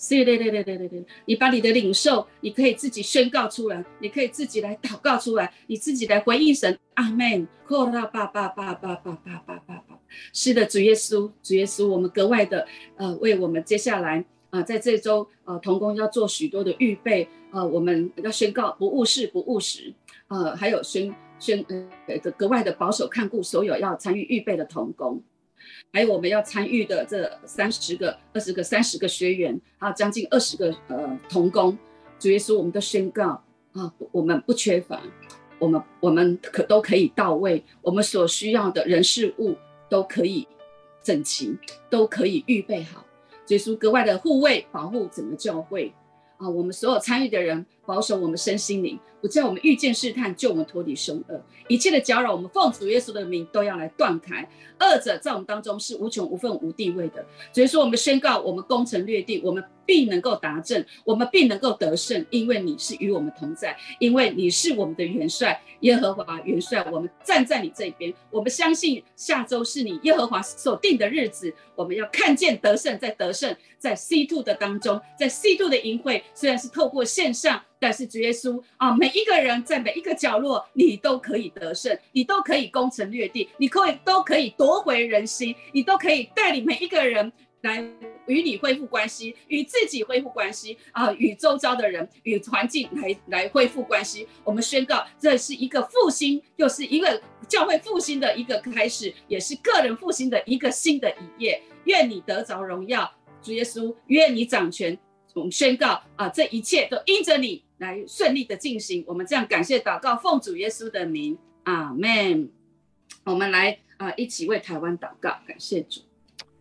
[0.02, 6.80] 是对对对对对对，你把你的领受，你可以自己宣告出来，你可以自己来祷告出来，你自己来回应神。
[6.94, 7.46] 阿门。
[10.34, 12.66] 是的，主耶稣，主耶稣，我们格外的
[12.96, 14.20] 呃，为我们接下来
[14.50, 19.94] 啊、呃，在这周呃，同工要做许多的预备呃，我们要宣告不误事不误时
[20.30, 21.66] 呃，还有宣宣
[22.08, 25.24] 呃格外的保守看顾所有要参与预备的童工。
[25.92, 31.78] 还有我们要参与的这三十个、二十个、三十个学员，还有将近二十个呃童工，
[32.18, 35.02] 主耶稣，我们都宣告啊，我们不缺乏，
[35.60, 39.56] 我们我们可都可以到位，我们所需要的人事物
[39.90, 40.48] 都可以
[41.04, 41.58] 整齐，
[41.90, 43.06] 都可以预备好，
[43.46, 45.94] 主耶稣格外的护卫保护整个教会
[46.38, 54.48] 啊，我们所有参与的人保守我们身心灵，不叫我们遇见试探，救我们脱离凶恶，一切的搅扰，我们奉主耶稣的名都要来断开。
[54.80, 77.62] 恶者在我们当中是无穷无分无地位的，所以说我们宣告，我们攻城略地，我们必能够达阵，我们必能够得胜，因为你是与我们同在，因为你是我们的元帅，耶和华元帅，我们站在你这边，我们相信下周是你耶和华所定的日子，我们要看见得胜，在得胜，在 C two 的当中，在 C two 的营会，虽然是透过线上。
[77.82, 87.32] 但是主耶稣啊，每一个人在每一个角落，你都可以得胜，你都可以攻城略地，你可以都可以夺回人心，你都可以带领每一个人
[87.62, 87.84] 来
[88.28, 94.28] 与你恢复关系，与自己恢复关系啊，与周遭的人、与环境来来恢复关系。
[94.44, 101.62] 我们宣告，这是一个复兴，又是一个教会复兴的一个开始，也是个人复兴的一个新的一页。
[101.86, 104.98] 愿你得着荣耀，主耶稣，愿你掌权。
[105.34, 107.64] 我们宣告啊，这一切都因着你。
[107.80, 109.04] 来顺利的进行。
[109.06, 112.50] 我们这样感谢祷告，奉主耶稣的名，阿门。
[113.26, 116.02] 我们来啊、呃，一起为台湾祷告，感谢主。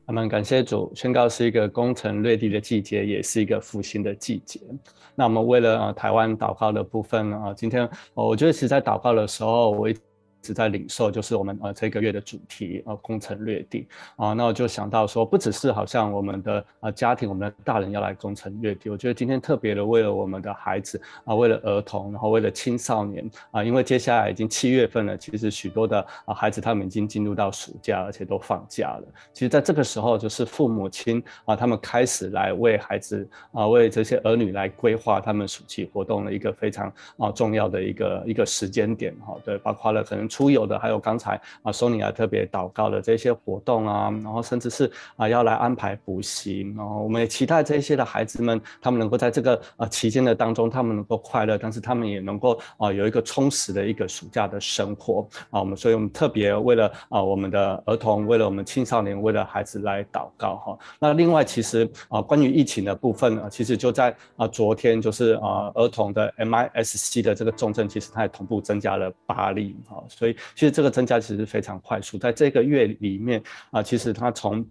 [0.07, 4.59] 阿门，感谢主，宣告是一个攻城略地的季节，也是一个复兴的季节。
[5.15, 9.95] 那我们为了呃台湾祷告的部分啊、今天、呃、我觉得其实在祷告的时候，我一。
[10.43, 29.03] 是在领受，就是我们呃这个月的主题呃攻城略地啊，那我就想到说，不只是好像我们的呃家庭，我们的大人要来攻城略地，我觉得今天特别的为了我们的孩子啊，为了儿童，然后为了青少年啊，因为接下来已经七月份了，其实许多的啊孩子他们已经进入到暑假，而且都放假了。
[29.33, 40.28] 其实在这个时候，就是父母亲啊，他们开始来为孩子啊，为这些儿女来规划他们暑期活动的一个非常啊重要的一个一个时间点哈，对，包括了可能。
[40.29, 55.61] 出游的，还有刚才啊，Sonia 特别祷告的这些活动啊，然后甚至是啊要来安排补习，然后我们也期待这些的孩子们，他们能够在这个啊期间的当中，他们能够快乐，但是他们也能够啊有一个充实的一个暑假的生活啊。
[55.61, 60.79] 我们所以我们特别为了啊我们的儿童，为了我们青少年，为了孩子来祷告哈。
[60.99, 70.03] 那另外其实啊关于疫情的部分呢，其实就在啊昨天就是啊儿童的 MIS-C 的这个重症，其实它也同步增加了八例哈。
[70.19, 73.41] 所以其实这个增加其实非常快速，在这个月里面
[73.71, 74.69] 啊，其实它从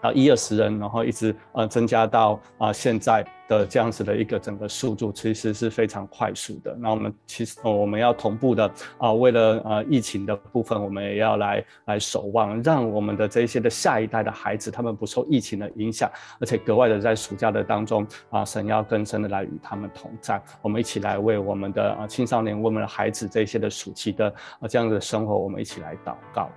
[0.00, 6.76] 啊一二十人，然后一直呃增加到啊现在的这样子的一个整个速度，其实是非常快速的。
[6.78, 20.40] 那我们其实我们要同步的啊，为了呃疫情的部分，我们也要来来守望，让我们的这些的下一代的孩子，他们不受疫情的影响，而且格外的在暑假的当中啊，神要更深的来与他们同在。
[20.62, 24.28] 我们一起来为我们的啊青少年、为我们的孩子这些的暑期的
[24.60, 26.50] 啊这样的生活，我们一起来祷告。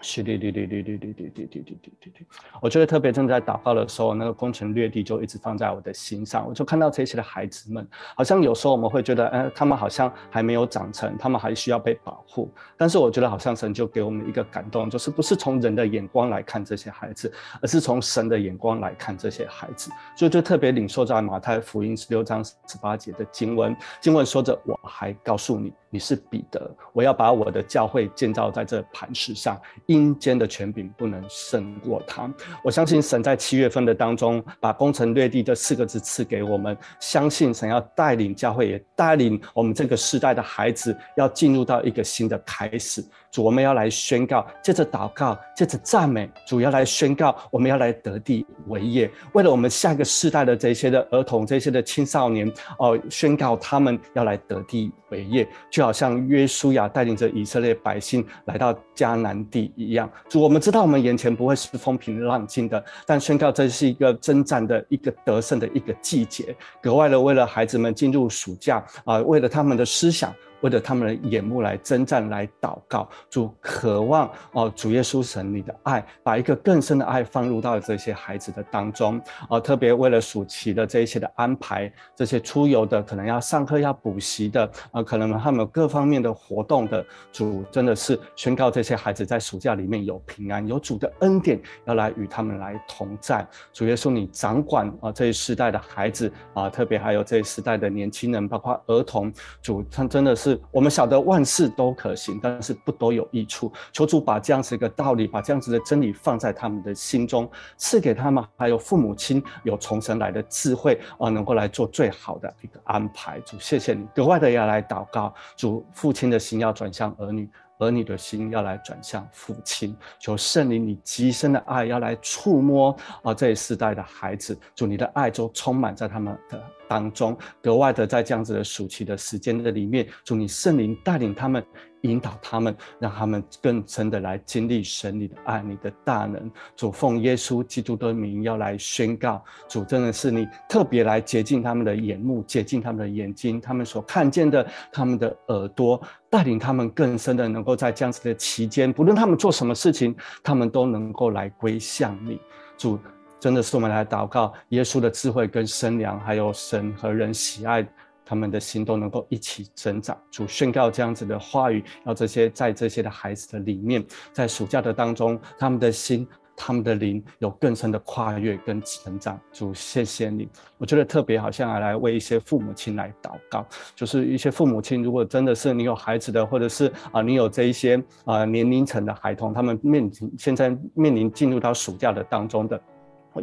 [0.00, 2.26] 是的，对对对对对对对对对对对对。
[2.62, 6.46] 我觉得特别正在祷告的时候，那个攻城略地就一直放在我的心上。
[6.46, 7.86] 我就看到这些的孩子们，
[8.16, 12.48] 好像有时候我们会觉得，哎，他们好像还没有长成，他们还需要被保护。
[12.76, 19.90] 但是我觉得好像神就给我们一个感动，就是不是从人的眼光来看这些孩子，而是从神的眼光来看这些孩子。
[20.16, 29.58] 所以就特别领受在马太福音十六章十八节的经文，经文说着：“我还告诉你。”你是彼得，我要把我的教会建造在这磐石上，
[29.88, 32.30] 阴间的权柄不能胜过他。
[32.62, 43.02] 我相信神在七月份的当中，把攻城略地这四个字赐给我们，相信神要带领教会，也带领我们这个时代的孩子，要进入到一个新的开始。
[43.30, 60.10] 主，我们要来宣告，借着祷告，借着赞美，主要来宣告，我们要来得地为业，为了我们下一个世代的这些的儿童，这些的青少年，哦、宣告他们要来得地为业，就好像约书亚带领着以色列百姓来到迦南地一样。
[60.28, 70.34] 主，我们知道我们眼前不会是风平浪静的，但宣告这是一个征战的一个得胜的一个季节，格外的为了孩子们进入暑假啊、为了他们的思想。
[70.60, 93.46] 为了他们的眼目来征战，来祷告，主渴望哦，主耶稣神你的爱，把一个更深的爱放入到这些孩子的当中啊，特别为了暑期的这一些的安排，这些出游的，可能要上课要补习的啊，可能他们各方面的活动的，主真的是宣告这些孩子在暑假里面有平安，有主的恩典要来与他们来同在。
[93.72, 99.32] 主耶稣你掌管啊这一世代的孩子啊，特别还有这一世代的年轻人，包括儿童，
[99.62, 100.47] 主他真的是。
[100.70, 103.72] 我们晓得万事都可行，但是不都有益处。
[103.92, 113.40] 求主把这样子一个道理，把这样子的真理放在他们的心中，赐给他们，还有父母亲有从神来的智慧啊，能够来做最好的一个安排。
[113.40, 115.34] 主，谢谢你，格外的要来祷告。
[115.56, 117.48] 主，父亲的心要转向儿女。
[117.78, 131.64] 而你的心要来转向父亲，求圣灵你极深的爱要来触摸啊这一世代的孩子，主你的爱就充满在他们的当中，格外的在这样子的暑期的时间的里面，主你圣灵带领他们。
[132.02, 136.50] 引导他们，让他们更深的来经历神你的爱，你的大能。
[136.76, 152.40] 主奉耶稣基督的名要来宣告，主真的是你特别来洁净他们的眼目，洁净他们的眼睛，他们所看见的，他们的耳朵，带领他们更深的能够在这样的期间，不论他们做什么事情，他们都能够来归向你。
[152.76, 152.98] 主
[153.40, 157.86] 真的是我们来祷告，耶稣的智慧跟身量，还有神和人喜爱。
[158.28, 160.20] 他们的心都能够一起增长。
[160.30, 164.04] 主宣告这样子的话语，要这些在这些的孩子的里面，
[164.34, 169.40] 在暑假的当中，他们的心、他们的灵有更深的跨越跟成长。
[169.50, 170.46] 主，谢谢你。
[170.76, 182.78] 我觉得特别好像来为一些父母亲来祷告，就是一些父母亲，如果真的是你有孩子的，或者是啊你有这一些啊年龄层的孩童，他们面临现在面临进入到暑假的当中的。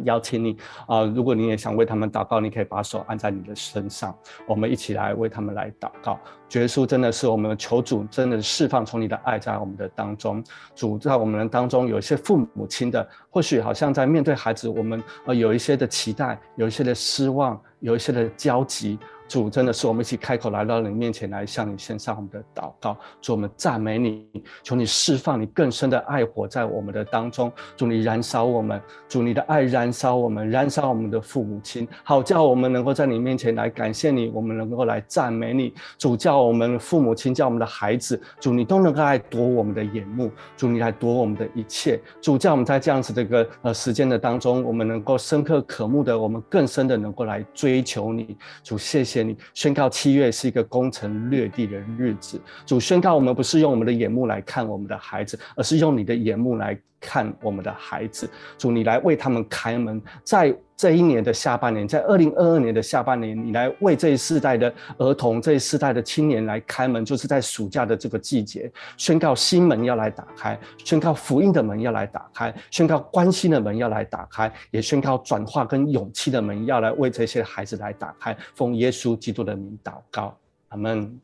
[0.00, 4.16] 邀请你啊、如果你也想为他们祷告，你可以把手按在你的身上，
[4.46, 6.18] 我们一起来为他们来祷告。
[6.52, 10.42] 耶稣真的是我们求主，真的释放从你的爱在我们的当中。
[10.74, 18.98] 主在我们的当中有一些父母亲的，或许好像在面对孩子，我们呃有一些的期待，有一些的失望，有一些的焦急。
[19.28, 24.26] 主真的是我们一起开口来到你面前来向你献上我们的祷告，主我们赞美你，
[24.62, 49.15] 求你释放你更深的爱火在我们的当中，主你燃烧我们，主你的爱燃烧我们，燃烧我们的父母亲，好叫我们能够在你面前来感谢你，我们能够来赞美你，主叫我们父母亲叫我们的孩子，主你都能够来夺我们的眼目，主你来夺我们的一切，主叫我们在这样子的一个呃时间的当中，我们能够深刻渴慕的，我们更深的能够来追求你，主谢谢。
[49.22, 58.28] 你宣告七月是一个攻城略地的日子，主宣告我们不是用我们的眼目来看我们的孩子，而是用你的眼目来看我们的孩子。
[58.58, 78.36] 主，你来为他们开门，在这一年的下半年，在二零二二年的下半年，你来为这一世代的儿童、这一世代的青年来开门，就是在暑假的这个季节，宣告新门要来打开，宣告福音的门要来打开，宣告关心的门要来打开，也宣告转化跟勇气的门要来为这些孩子来打开。
[78.54, 80.36] 奉耶稣基督的名祷告，
[80.68, 81.18] 阿门。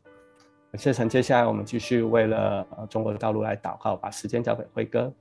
[0.73, 1.07] 谢谢神。
[1.07, 5.13] 接下来我们继续为了中国道路来祷告，把时间交给辉哥。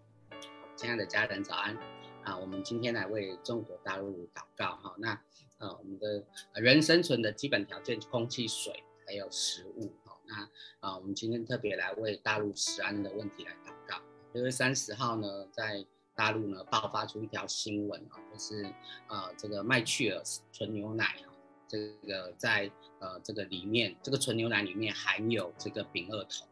[0.74, 1.76] 亲爱的家人，早安。
[2.24, 4.94] 啊，我们今天来为中国大陆祷告哈。
[4.98, 5.20] 那
[5.58, 9.92] 呃，我们的人生存的基本条件，空气、水还有食物。
[10.04, 10.48] 哈，那
[10.80, 14.00] 啊，我们今天特别来为大陆食安的问题来祷告。
[14.32, 18.64] 六月三十号呢，在大陆呢爆发出一条新闻啊，就是
[19.08, 21.30] 呃这个麦趣尔纯牛奶啊，
[21.68, 26.46] 这个在呃这个里面，这个纯牛奶里面含有这个丙二酮。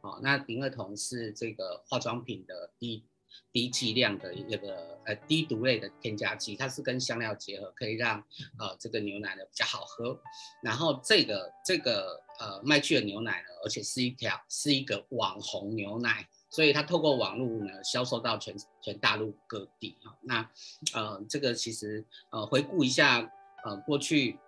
[0.00, 3.04] 好，那丙二酮是这个化妆品的第
[3.52, 8.18] 低剂量的一个呃低毒类的添加剂，它是跟香料结合，可以让
[8.58, 10.18] 呃这个牛奶呢比较好喝。
[10.62, 20.16] 然后这个这个呃麦趣尔牛奶呢，而且是一条是一个网红牛奶，所以它透过网络呢销售到全全大陆各地哈。
[20.22, 20.50] 那
[20.94, 23.20] 呃这个其实呃回顾一下
[23.64, 24.38] 呃过去。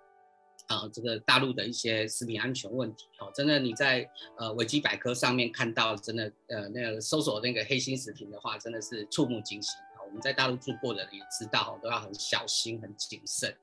[0.68, 9.72] 啊、这个大陆的一些食品安全问题，哦，真的你在呃维基百科上面看到，真的呃那个搜索那个黑心食品的话，真的是触目惊心。
[9.98, 13.56] 哦，我们在大陆住过的人也知道，都要很小心、很谨慎。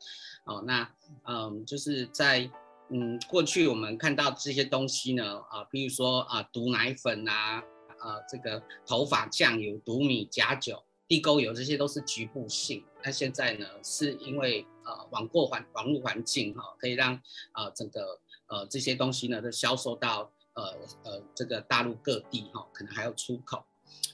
[0.45, 0.89] 哦，那
[1.27, 2.49] 嗯、就是在
[2.89, 7.63] 嗯过去我们看到这些东西呢，啊、比如说啊、毒奶粉啊，
[7.99, 10.81] 啊、这个头发酱油、毒米、假酒。
[11.07, 17.13] 地沟油这些都是局部性，那现在呢，是因为呃网购环网络环境哈、哦，可以让
[17.53, 20.63] 呃整个呃这些东西呢都销售到呃
[21.03, 23.63] 呃这个大陆各地哈、哦，可能还有出口。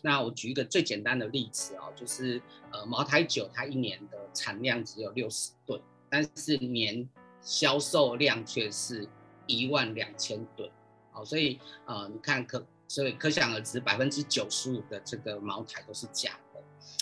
[0.02, 2.42] 那我举一个最简单的例子哦，就是
[2.74, 7.08] 呃茅台酒它一年的产量只有六十吨，但是年
[7.42, 9.08] 销售量却是
[9.48, 10.70] 一万两千吨，
[11.14, 16.51] 哦，所以呃你看可所以可想而知，百分之九十五的这个茅台都是假的。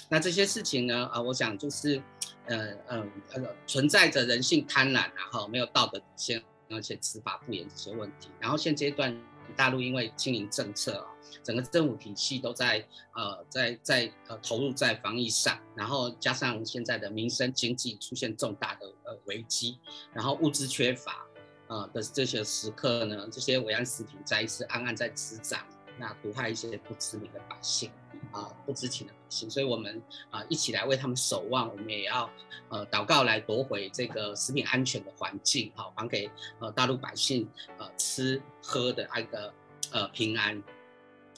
[0.10, 1.05] 那这些事情呢？
[1.05, 2.01] 啊、呃，我想就是，
[2.47, 2.57] 呃，
[2.88, 8.30] 呃，呃，存在着人性贪婪，然后没有道德底线，而且执法不严这些问题。
[8.39, 9.16] 然后现阶段
[9.55, 11.05] 大陆因为清零政策啊，
[11.43, 12.84] 整个政府体系都在
[13.14, 19.78] 呃在在呃投入在防疫上，然后加上现在的民生经济出现重大的呃危机，
[20.12, 21.24] 然后物资缺乏，
[21.68, 25.64] 呃的这些时刻呢，这些维安食品再一次暗暗在滋长，
[25.99, 27.91] 那毒害一些不知名的百姓。
[28.32, 32.30] 啊，不知情的百姓，所以我们啊一起来为他们守望，我们也要
[32.69, 39.53] 呃祷告来夺回这个食品安全的环境，好还给呃大陆百姓呃吃喝的那个
[39.91, 40.61] 呃平安。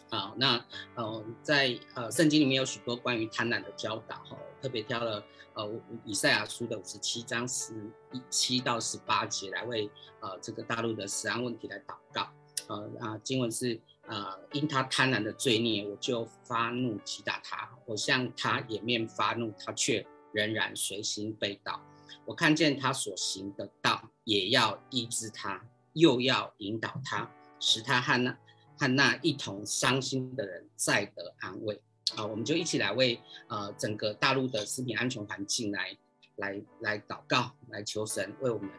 [0.10, 0.64] 好，那
[0.96, 5.24] 呃在呃圣经里面有许多关于贪婪的教导，哈，特别挑了
[5.54, 5.72] 呃
[6.04, 7.74] 以赛亚书的五十七章十
[8.12, 9.90] 一七到十八节来为
[10.20, 12.28] 呃这个大陆的食安问题来祷告。
[12.68, 13.80] 呃啊经文是。
[14.12, 21.82] 呃，因他贪婪的罪孽，我就发怒击打他；我向他掩面发怒，他却仍然随心背道。
[22.26, 28.38] 我看见他所行的道，也要医治他，又要引导他，使他和那
[28.78, 31.82] 和那一同伤心的人再得安慰。
[32.18, 35.98] 啊、我们就一起来为呃整个大陆的食品安全环境来
[36.36, 38.70] 来来祷告，来求神为我们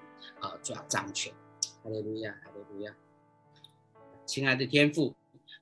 [0.43, 1.33] 呃抓掌权。
[1.83, 2.95] 哈利路亚，哈利路亚，
[4.27, 5.15] 亲爱的天父。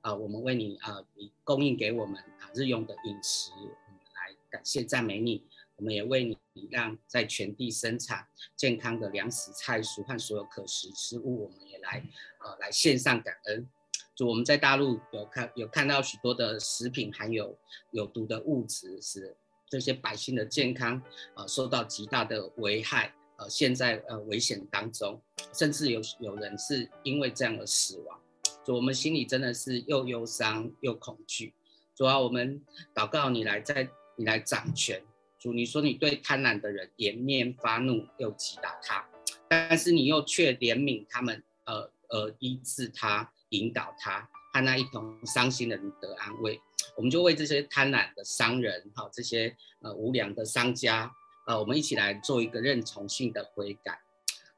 [0.03, 5.45] 啊、我们为你啊，你、供应给我们啊日用的饮食，我们来感谢赞美你。
[5.77, 12.05] 我们也为你让在全地生产健康的粮食、菜蔬和所有可食之物，我们也来
[12.39, 13.67] 呃来献上感恩。
[14.15, 17.57] 就我们在大陆有看有看到许多的食品含有
[17.93, 19.35] 有毒的物质，使
[19.71, 21.03] 这些百姓的健康
[21.35, 25.19] 呃受到极大的危害，呃，现在呃危险当中，
[25.55, 28.20] 甚至有有人是因为这样而死亡，
[28.65, 31.55] 主，我们心里真的是又忧伤又恐惧。
[31.95, 32.63] 主啊，我们
[32.95, 35.03] 祷告你来在你来掌权，
[35.39, 39.07] 主，你说你对贪婪的人颜面发怒又击打他，
[39.49, 46.61] 但是你又却怜悯他们，呃呃医治他，引导他，和那一同伤心的人得安慰。
[46.97, 51.11] 我们就为这些贪婪的商人，哈，这些呃无良的商家，
[51.47, 53.99] 呃，我们一起来做一个认从性的悔改。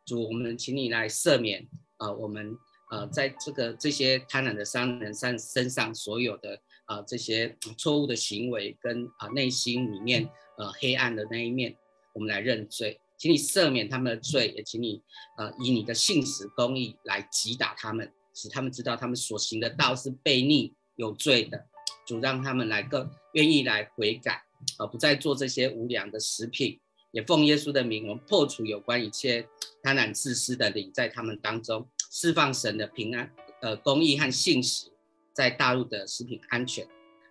[0.05, 2.57] 主，我们请你来赦免，呃，我们
[2.93, 10.29] 呃在这个这些贪婪的商人身身上所有的呃这些错误的行为跟啊、呃、内心里面
[10.59, 11.75] 呃黑暗的那一面，
[12.13, 15.01] 我们来认罪，请你赦免他们的罪，也请你
[15.39, 21.67] 呃以你的信实公义来击打他们，使他们知道他们所行的道是悖逆有罪的。
[22.05, 24.43] 主让他们来更愿意来悔改，
[24.77, 26.81] 而不再做这些无良的食品。
[27.13, 29.47] 也奉耶稣的名，我们破除有关一切
[29.85, 33.33] 贪婪自私的灵在他们当中，释放神的平安、
[33.63, 34.91] 呃公义和信实，
[35.33, 36.87] 在大陆的食品安全，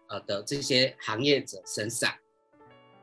[0.08, 2.12] 呃的这些行业者身上。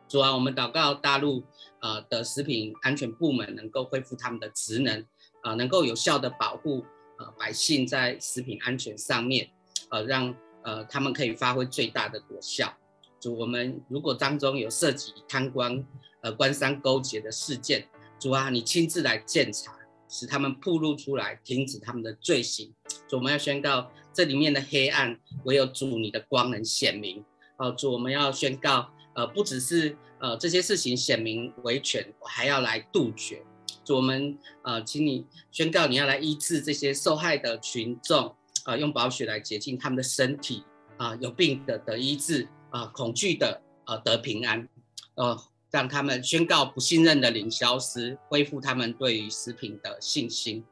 [0.09, 1.45] 主啊，我们祷告大陆
[1.81, 5.01] 呃的食品安全部门能够恢复他们的职能，
[5.43, 6.85] 啊、呃，能够有效的保护
[7.18, 9.49] 呃百姓在食品安全上面，
[9.91, 10.35] 呃让。
[10.64, 12.76] 呃，他们可以发挥最大的果效。
[13.20, 15.83] 主，我们如果当中有涉及贪官、
[16.20, 19.78] 呃官商勾结的事件，主啊，你亲自来鉴查，
[20.09, 22.72] 使他们暴露出来，停止他们的罪行。
[23.09, 27.24] 主，我们要宣告这里面的黑暗，唯有主你的光能显明。
[27.59, 33.42] 哦、主，我们要宣告，呃，不只是呃这些事情显明维权，我还要来杜绝。
[33.84, 38.34] 主，我们呃，请你宣告你要来医治这些受害的群众。
[38.64, 40.62] 啊，用宝血来洁净他们的身体
[40.98, 44.68] 啊，有病的得医治啊，恐惧的呃得平安，
[45.14, 45.34] 呃，
[45.70, 50.64] 让他们宣告不信任的零消失，恢复他们对于食品的信心。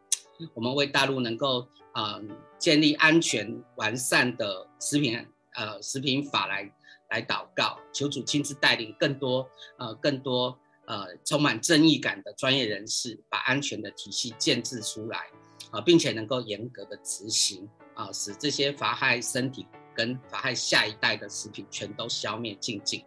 [0.55, 2.21] 我们为大陆能够啊
[2.59, 5.17] 建立安全完善的食品
[5.55, 6.71] 呃食品法来
[7.11, 15.27] 来祷告，求主亲自带领更多呃更多呃充满正义感的专业人士，把安全的体系建制出来
[15.71, 17.69] 啊，并且能够严格的执行。
[17.95, 23.03] 啊，使这些妨害身体跟妨害下一代的食品全都消灭净尽。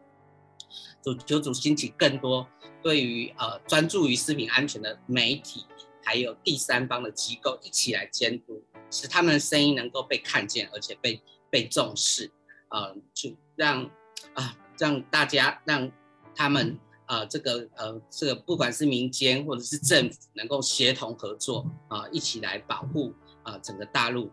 [1.01, 2.47] 主求主兴起更多
[2.81, 5.65] 对于呃专注于食品安全的媒体，
[6.03, 12.31] 还有第三方的机构一起来监督，使他们的声音能够被看见，而且被被重视。
[12.69, 13.89] 呃，就让
[14.35, 15.91] 啊、让大家让
[16.35, 24.29] 他们啊、呃、这个呃这个不管是民间或者是政府能够协同合作啊、一起来保护啊、整个大陆。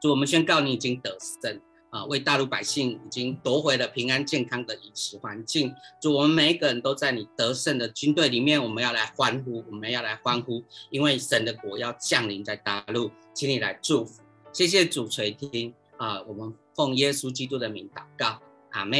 [0.00, 5.74] 主，我们宣告你已经得胜啊，为大陆百姓已经夺回了平安健康的饮食环境。
[6.00, 14.22] 主，我们每一个人都在你得胜的军队里面，我们要来欢呼，我们要来欢呼，因为神的国要降临在大陆，请你来祝福。
[14.52, 18.38] 谢谢主垂听啊，我们奉耶稣基督的名祷告，
[18.72, 18.98] 阿门，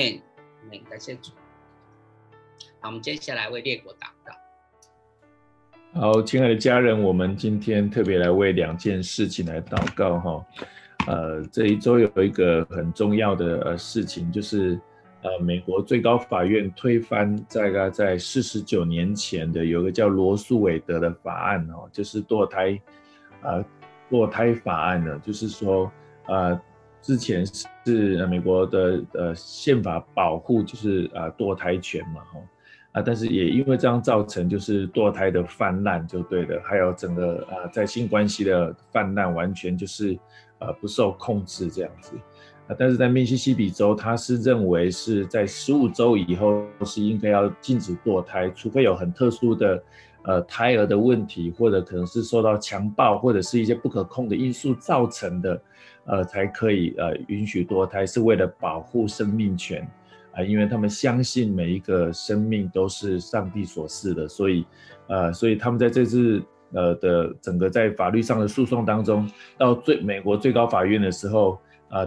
[0.62, 1.32] 阿门，感谢主。
[2.80, 4.32] 好，我们接下来为列国祷告。
[6.00, 10.46] 好，亲爱的家人，我们今天特别来为两件事情来祷告哈。
[11.08, 14.78] 呃，这一周有一个很重要的呃事情，就是
[15.22, 22.78] 呃，美国最高法院推翻大概在四十九年前的有个叫罗诉韦德的法案哦，就是堕胎，
[23.40, 23.64] 呃，
[24.10, 25.90] 堕胎法案呢，就是说
[26.26, 26.60] 呃，
[27.00, 27.42] 之前
[27.86, 32.40] 是美国的呃宪法保护就是呃堕胎权嘛哈，
[32.92, 40.14] 啊，但是也因为这样造成就是堕胎的泛滥就对了，还有整个呃在性关系的泛滥完全就是。
[40.60, 42.16] 呃，不受控制这样子，
[42.66, 49.82] 啊，但是在密西西比州，他是认为是在十五周以后是应该要禁止堕胎，除非有很特殊的，
[50.24, 55.62] 呃，胎儿的问题，或者可能是受到强暴或者是一些不可控的因素造成的，
[56.06, 59.88] 呃，才可以呃允许堕胎，是为了保护生命权，
[60.32, 64.66] 啊，因为他们相信每一个生命都是上帝所赐的，所以，
[65.06, 66.42] 呃，所以他们在这次。
[66.72, 71.58] 呃的整个在法律上的诉讼当中，到最美国最高法院的时候，
[71.88, 72.06] 啊、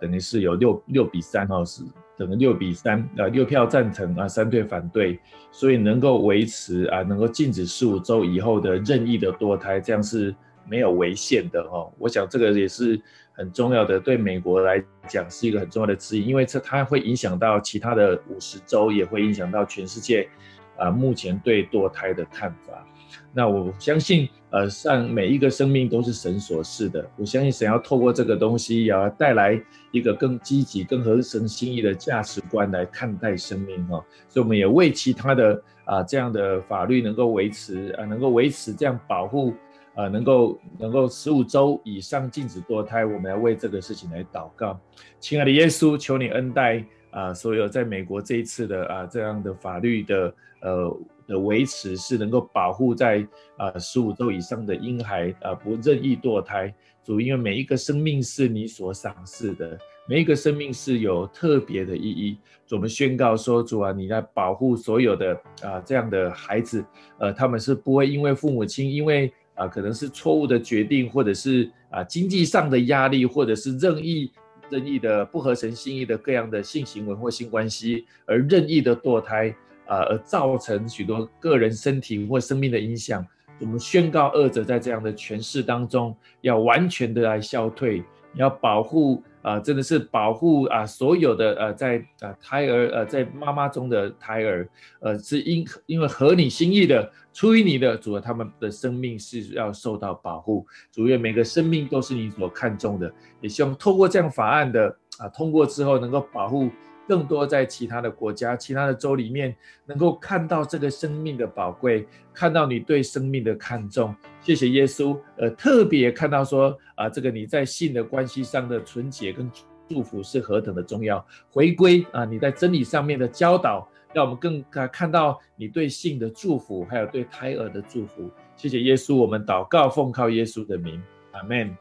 [0.00, 1.82] 等于是有六六比三哦，是
[2.16, 5.18] 等于六比三，呃，六票赞成啊，三对反对，
[5.50, 10.34] 所以能够维持啊，能够禁止十五周以后的任意的堕胎，这样是
[10.68, 11.90] 没有违宪的哈。
[11.98, 13.00] 我想这个也是
[13.32, 20.28] 很重要的，对美国来讲是一个很重要的指引，因为这它会影响到其他的五十州，也会影响到全世界
[20.76, 22.86] 啊，目前对堕胎的看法。
[23.32, 27.08] 那我相信呃，上每一个生命都是神所赐的。
[27.16, 29.58] 我相信神要透过这个东西，也要带来
[29.92, 34.04] 一个更积极、更合神心意的价值观来看待生命哈。
[34.28, 39.54] 所以我们也为其他的啊、这样的法律能够维持啊，能够维持这样保护
[39.94, 44.78] 啊，能够能够十五周以上禁止堕胎，我们要为这个事情来祷告。
[45.18, 50.94] 亲爱的耶稣，求你恩待啊，所有在美国这一次的啊这样的法律的呃。
[51.26, 56.72] 的维持是能够保护在啊十五周以上的婴孩啊不任意堕胎。
[57.04, 59.76] 主，因为每一个生命是你所赏赐的，
[60.08, 62.38] 每一个生命是有特别的意义。
[62.64, 66.84] 主，我们宣告说，主啊，你来保护所有的啊这样的孩子，
[67.18, 74.30] 呃，他们是不会因为父母亲因为啊可能是错误的决定，或者是啊经济上的压力，或者是任意
[74.70, 79.52] 任意的不合神心意的各样的性行为或性关系而任意的堕胎。
[79.92, 83.26] 啊，而造成许多个人身体或生命的影响。
[83.60, 88.02] 我们宣告，恶者在这样的权势当中，要完全的来消退，
[88.34, 94.68] 要保护啊，真的是保护啊，所有的呃，在啊胎儿呃，在妈妈中的胎儿，
[95.00, 100.66] 呃，是因因为合你心意的，出于你的主，他们的生命是要受到保护。
[100.90, 103.12] 主，愿每个生命都是你所看重的，
[103.42, 106.70] 也希望透过这样法案的啊通过之后，能够保护。
[107.12, 109.54] 更多在其他的国家、其他的州里面，
[109.84, 114.16] 能够看到这个生命的宝贵，看到你对生命的看重。
[114.40, 119.50] 谢谢耶稣，呃，特别看到说啊，这个你在性的关系上的纯洁跟
[119.90, 121.22] 祝福是何等的重要。
[121.50, 128.30] 回归啊，你在真理上面的教导，让我们更看看到你对性的祝福，还有对胎儿的祝福。
[128.56, 130.98] 谢谢耶稣，我们祷告奉靠耶稣的名，
[131.32, 131.76] 阿门。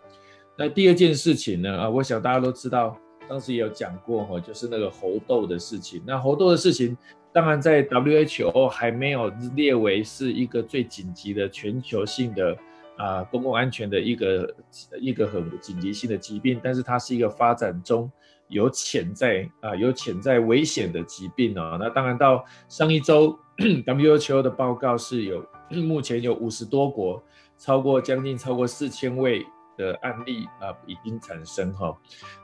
[0.58, 1.74] 那第二件事情呢？
[1.84, 2.98] 啊，我想大家都知道。
[3.32, 6.04] 当时也有讲过哈，就是那个猴痘的事情。
[6.06, 6.98] 那猴痘的事情，
[7.32, 12.58] 当然在 WHO 还没有列为是一个最紧急的全球性的
[12.98, 14.54] 啊公共安全的一个
[15.00, 18.12] 一个很紧急性的疾病，但是它是一个发展中
[18.50, 21.78] 有潜在啊有潜在危险的疾病啊。
[21.80, 23.40] 那当然到上一周
[23.88, 27.24] WHO 的报告是有目前有五十多国，
[27.58, 29.46] 超过将近超过四千位。
[29.82, 31.98] 的案例啊已经产生哈，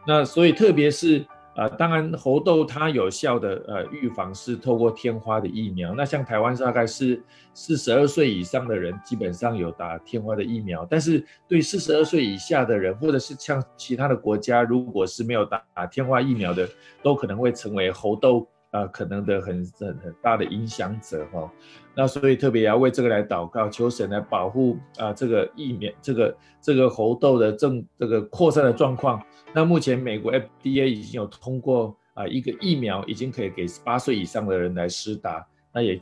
[0.08, 1.24] 那所以特别是
[1.56, 5.94] 啊，当然猴痘它有效的呃预防是透过天花的疫苗。
[5.96, 7.22] 那像台湾大概是
[7.54, 16.68] 四十二岁以上的人基本上有打天花的疫苗，但是对四十二岁以下的人，或者是像其他的国家，如果是没有打打天花疫苗的，
[17.04, 18.48] 都可能会成为猴痘。
[18.78, 21.52] 啊，可能的很很很大的影响者哈，
[21.96, 29.20] 那所以特别要为这个来祷告，求神来保护啊，这个疫苗，这个这个猴痘的正这个扩散的状况。
[29.54, 35.44] 那目前美国 FDA 已经有通过啊，一个疫苗已经可以给十八岁以上的人来施打。
[35.74, 36.00] 那也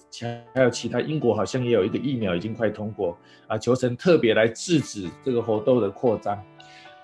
[0.54, 3.18] 还有其他，英国好像也有一个疫苗已经快通过
[3.48, 6.42] 啊，求神特别来制止这个猴痘的扩张。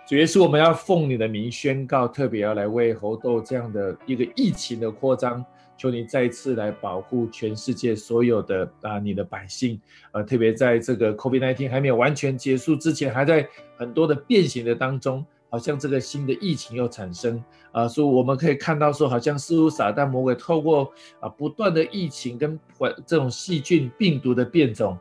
[0.08, 5.46] 主耶稣，我们要奉你的名宣告，特别要来为猴痘这样的一个疫情的扩张，
[5.82, 22.60] 求你再一次来保护全世界所有的啊你的百姓，呃，特别在这个 COVID-19 还没有完全结束之前，还在很多的变形的当中，好像这个新的疫情又产生啊，所以我们可以看到说，好像似乎撒旦魔鬼透过啊不断的疫情跟
[23.08, 24.96] 这种细菌病毒的变种，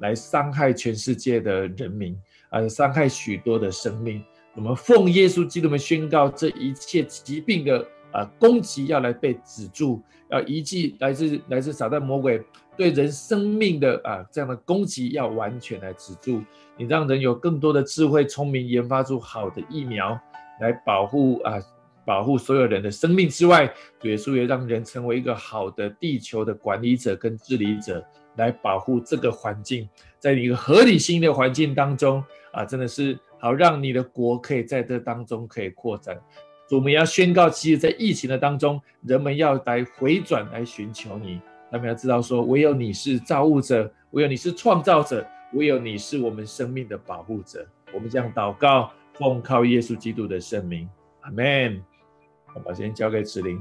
[0.00, 2.18] 来伤害全世界的人民，
[2.48, 4.20] 啊，伤害许多的生命。
[4.56, 10.02] 我们奉耶稣基督的宣告，这一切疾病的啊攻击要来被止住，
[10.34, 12.42] 要一记来自来自撒旦魔鬼
[12.76, 16.42] 对人生命的啊这样的攻击要完全来止住。
[16.76, 20.18] 你让人有更多的智慧聪明，研发出好的疫苗
[20.60, 21.58] 来保护啊
[22.04, 23.72] 保护所有人的生命之外，
[24.02, 28.04] 耶稣也让人成为一个好的地球的管理者跟治理者，
[28.36, 32.22] 来保护这个环境，在一个合理性的环境当中
[32.52, 33.18] 啊，真的是。
[33.40, 36.18] 好，让你的国可以在这当中可以扩展。
[36.74, 41.40] 我们要宣告，其实，在疫情的当中，人们要来回转，来寻求你。
[41.70, 47.66] 他们要知道说，唯有你是造物者，唯有你是创造者，唯有你是我们生命的保护者。
[47.92, 50.88] 我们这样祷告，奉靠耶稣基督的圣名，
[51.20, 51.82] 阿门。
[52.54, 53.58] 我把时间交给子玲。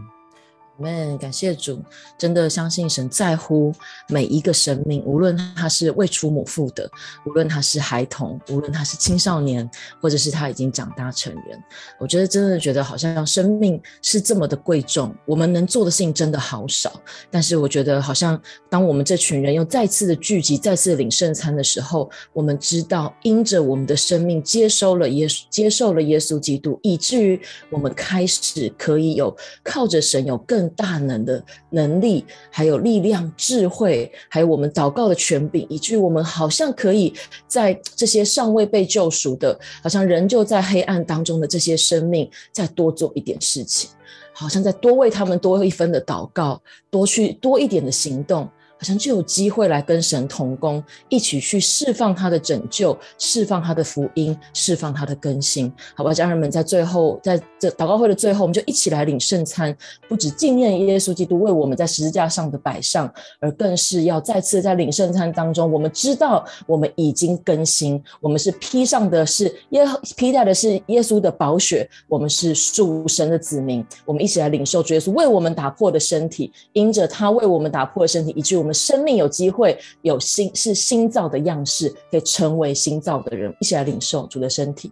[0.84, 1.82] 们感谢主，
[2.18, 3.74] 真的相信神在乎
[4.10, 6.90] 每一个生命，无论他是未出母腹的，
[7.26, 9.70] 无论他是孩童，无论他是青少年，
[10.02, 11.64] 或者是他已经长大成人。
[11.98, 16.92] 我觉得真的觉得好像生命是这么的贵重，我们能做的事情真的好少。
[17.32, 30.73] 但是我觉得好像当我们这群人又再次的聚集，再次领圣餐的时候，我们知道因着我们的生命接收了耶稣，接受了耶稣基督，以至于我们开始可以有靠着神有更。
[30.76, 37.14] 大能的能力，还有力量、智慧，还有我们祷告的权柄，以至于我们好像可以
[37.48, 43.90] 在这些尚未被救赎的，好像仍旧在黑暗当中的这些生命，再多做一点事情，
[44.34, 48.50] 好像再多为他们多一分的祷告，多去多一点的行动。
[48.84, 59.74] 好像就有机会来跟神同工，一起去释放他的拯救，释放他的福音，释放他的更新，好吧，家人们，在最后，在这祷告会的最后，我们就一起来领圣餐，
[60.10, 63.10] 不止纪念耶稣基督为我们在十字架上的摆上，
[63.40, 69.86] 而更是要再次在领圣餐当中，我们知道我们已经更新，我们是披上的是耶，
[70.18, 78.73] 披戴的是耶稣的宝血，我们是属神的子民，我们一起来领受主耶稣为我们打破的身体，因着他为我们打破的身体，以致我们。
[78.74, 84.92] 生命有机会有新是新造的样式，可以成为新造的人，一起来领受主的身体。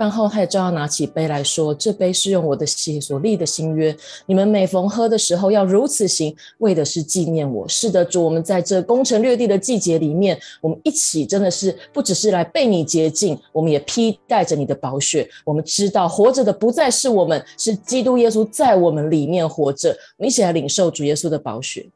[0.00, 3.94] 饭后，他也照样拿起杯来说：“这杯是用我的血所立的新约，
[4.24, 15.28] 你们每逢喝的时候要如此行，为的是纪念我。”是的，主，我们在这攻城略地的季节里面，我们一起真的是不只是来被你洁净，我们也披戴着你的宝血。
[15.44, 19.90] 我们知道活着的不再是我们，是基督耶稣在我们里面活着。
[20.16, 21.90] 我们一起来领受主耶稣的宝血，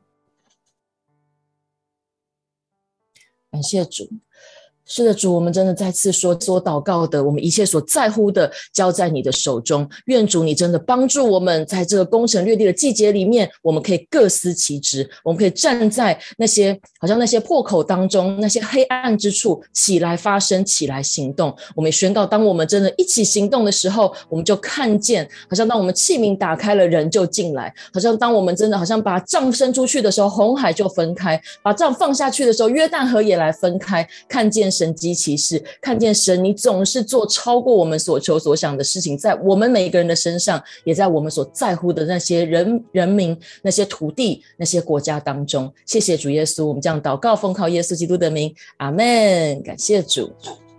[3.50, 4.10] 感谢主。
[4.86, 9.88] 是的，主，我们真的再次说，所祷告的，我们一切所在乎的，交在你的手中。
[10.04, 21.56] 愿主你真的帮助我们，在这个攻城略地的季节里面，我们可以各司其职，我们可以站在那些好像那些破口当中，那些黑暗之处，起来发声，起来行动。
[21.74, 34.73] 我们宣告，当我们真的一起行动的时候，我们就看见，好像当我们器皿打开了，人就进来；好像当我们真的好像把杖伸出去的时候，红海就分开；把杖放下去的时候，约旦河也来分开，看见。
[34.74, 45.72] 神机骑士，看见神，你总是做超过我们所求所想的事情，在我们每个人的身上，也在我们所在乎的那些人、人民、那些土地、那些国家当中。
[45.86, 49.62] 谢谢主耶稣，我们这样祷告，奉靠耶稣基督的名，阿门。
[49.62, 50.32] 感谢主，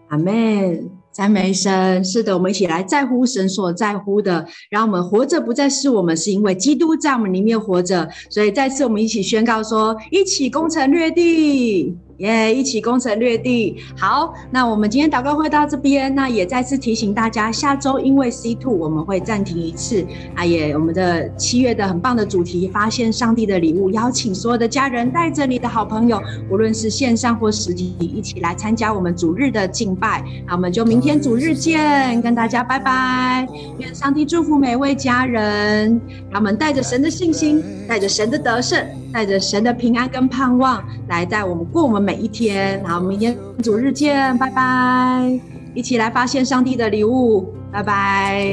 [0.09, 0.89] 阿门。
[1.11, 2.03] 赞美神。
[2.03, 8.09] 是的，我们一起来在乎神所在乎的，让我们活着不再是我们，是因为基督在我们里面活着。
[8.29, 11.95] 所以再次，我们一起宣告说：一起攻城略地。
[12.17, 13.77] 耶一起攻城略地。
[13.97, 20.05] 好，那我们今天祷告会到这边，那也再次提醒大家，下周因为 C two 我们会暂停一次。
[20.33, 30.23] 啊，也我们的七月的很棒的主题，发现上帝的礼物，邀请所有的家人带着你的好朋友，无论是线上或实体，一起来参加我们主日的敬拜。
[30.47, 33.47] 那我们就明天主日见，跟大家拜拜。
[33.79, 35.99] 愿上帝祝福每位家人，
[36.31, 38.85] 他们带着神的信心，带着神的得胜，
[39.15, 42.03] 带着神的平安跟盼望，来带我们过我们。
[42.03, 45.39] 每一天，好，明天主日见，拜拜！
[45.73, 48.45] 一起来发现上帝的礼物，拜拜。